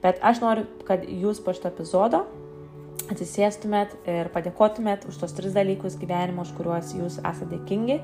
Bet 0.00 0.22
aš 0.24 0.40
noriu, 0.40 0.64
kad 0.88 1.04
jūs 1.04 1.42
po 1.44 1.52
šito 1.52 1.68
epizodo 1.68 2.24
atsisėstumėt 3.08 3.94
ir 4.10 4.28
padėkotumėt 4.34 5.06
už 5.08 5.20
tos 5.22 5.32
tris 5.36 5.54
dalykus 5.56 5.96
gyvenimo, 6.00 6.44
už 6.44 6.52
kuriuos 6.58 6.92
jūs 6.96 7.20
esate 7.22 7.50
dėkingi 7.54 8.00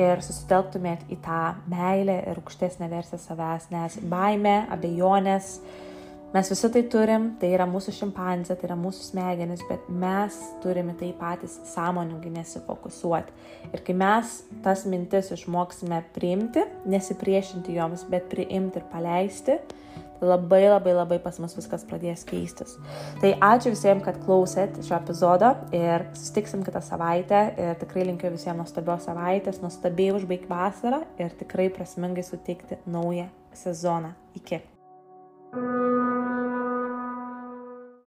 ir 0.00 0.22
susitelktumėt 0.24 1.06
į 1.12 1.18
tą 1.24 1.40
meilę 1.70 2.18
ir 2.30 2.40
aukštesnę 2.40 2.88
versiją 2.92 3.20
savęs, 3.20 3.68
nes 3.72 3.98
baime, 4.08 4.62
abejonės, 4.72 5.58
mes 6.32 6.48
visi 6.48 6.70
tai 6.72 6.82
turim, 6.94 7.28
tai 7.40 7.50
yra 7.52 7.66
mūsų 7.68 7.92
šimpanzė, 7.98 8.56
tai 8.56 8.70
yra 8.70 8.78
mūsų 8.80 9.04
smegenis, 9.10 9.64
bet 9.68 9.90
mes 9.92 10.38
turime 10.64 10.96
tai 11.00 11.12
patys 11.18 11.58
sąmoningai 11.74 12.32
nesifokusuoti. 12.38 13.36
Ir 13.72 13.84
kai 13.84 13.96
mes 14.00 14.38
tas 14.64 14.86
mintis 14.88 15.28
išmoksime 15.36 16.00
priimti, 16.16 16.64
nesipriešinti 16.88 17.76
joms, 17.76 18.06
bet 18.08 18.30
priimti 18.32 18.80
ir 18.80 18.88
paleisti, 18.92 19.60
labai 20.22 20.62
labai 20.68 20.94
labai 20.96 21.18
pas 21.22 21.38
mus 21.42 21.56
viskas 21.58 21.84
pradės 21.88 22.24
keistis. 22.28 22.76
Tai 23.22 23.34
ačiū 23.52 23.74
visiems, 23.74 24.04
kad 24.06 24.20
klausėt 24.24 24.80
šio 24.86 24.96
epizodo 24.98 25.52
ir 25.76 26.06
susitiksim 26.14 26.64
kitą 26.66 26.82
savaitę 26.84 27.42
ir 27.56 27.76
tikrai 27.82 28.06
linkiu 28.10 28.32
visiems 28.34 28.62
nuostabios 28.62 29.08
savaitės, 29.08 29.62
nuostabiai 29.64 30.14
užbaigti 30.16 30.50
vasarą 30.52 31.02
ir 31.22 31.34
tikrai 31.40 31.70
prasmingai 31.74 32.24
sutikti 32.26 32.80
naują 32.86 33.28
sezoną. 33.64 34.14
Iki. 34.34 34.62
thank 35.52 36.46
you 36.46 36.51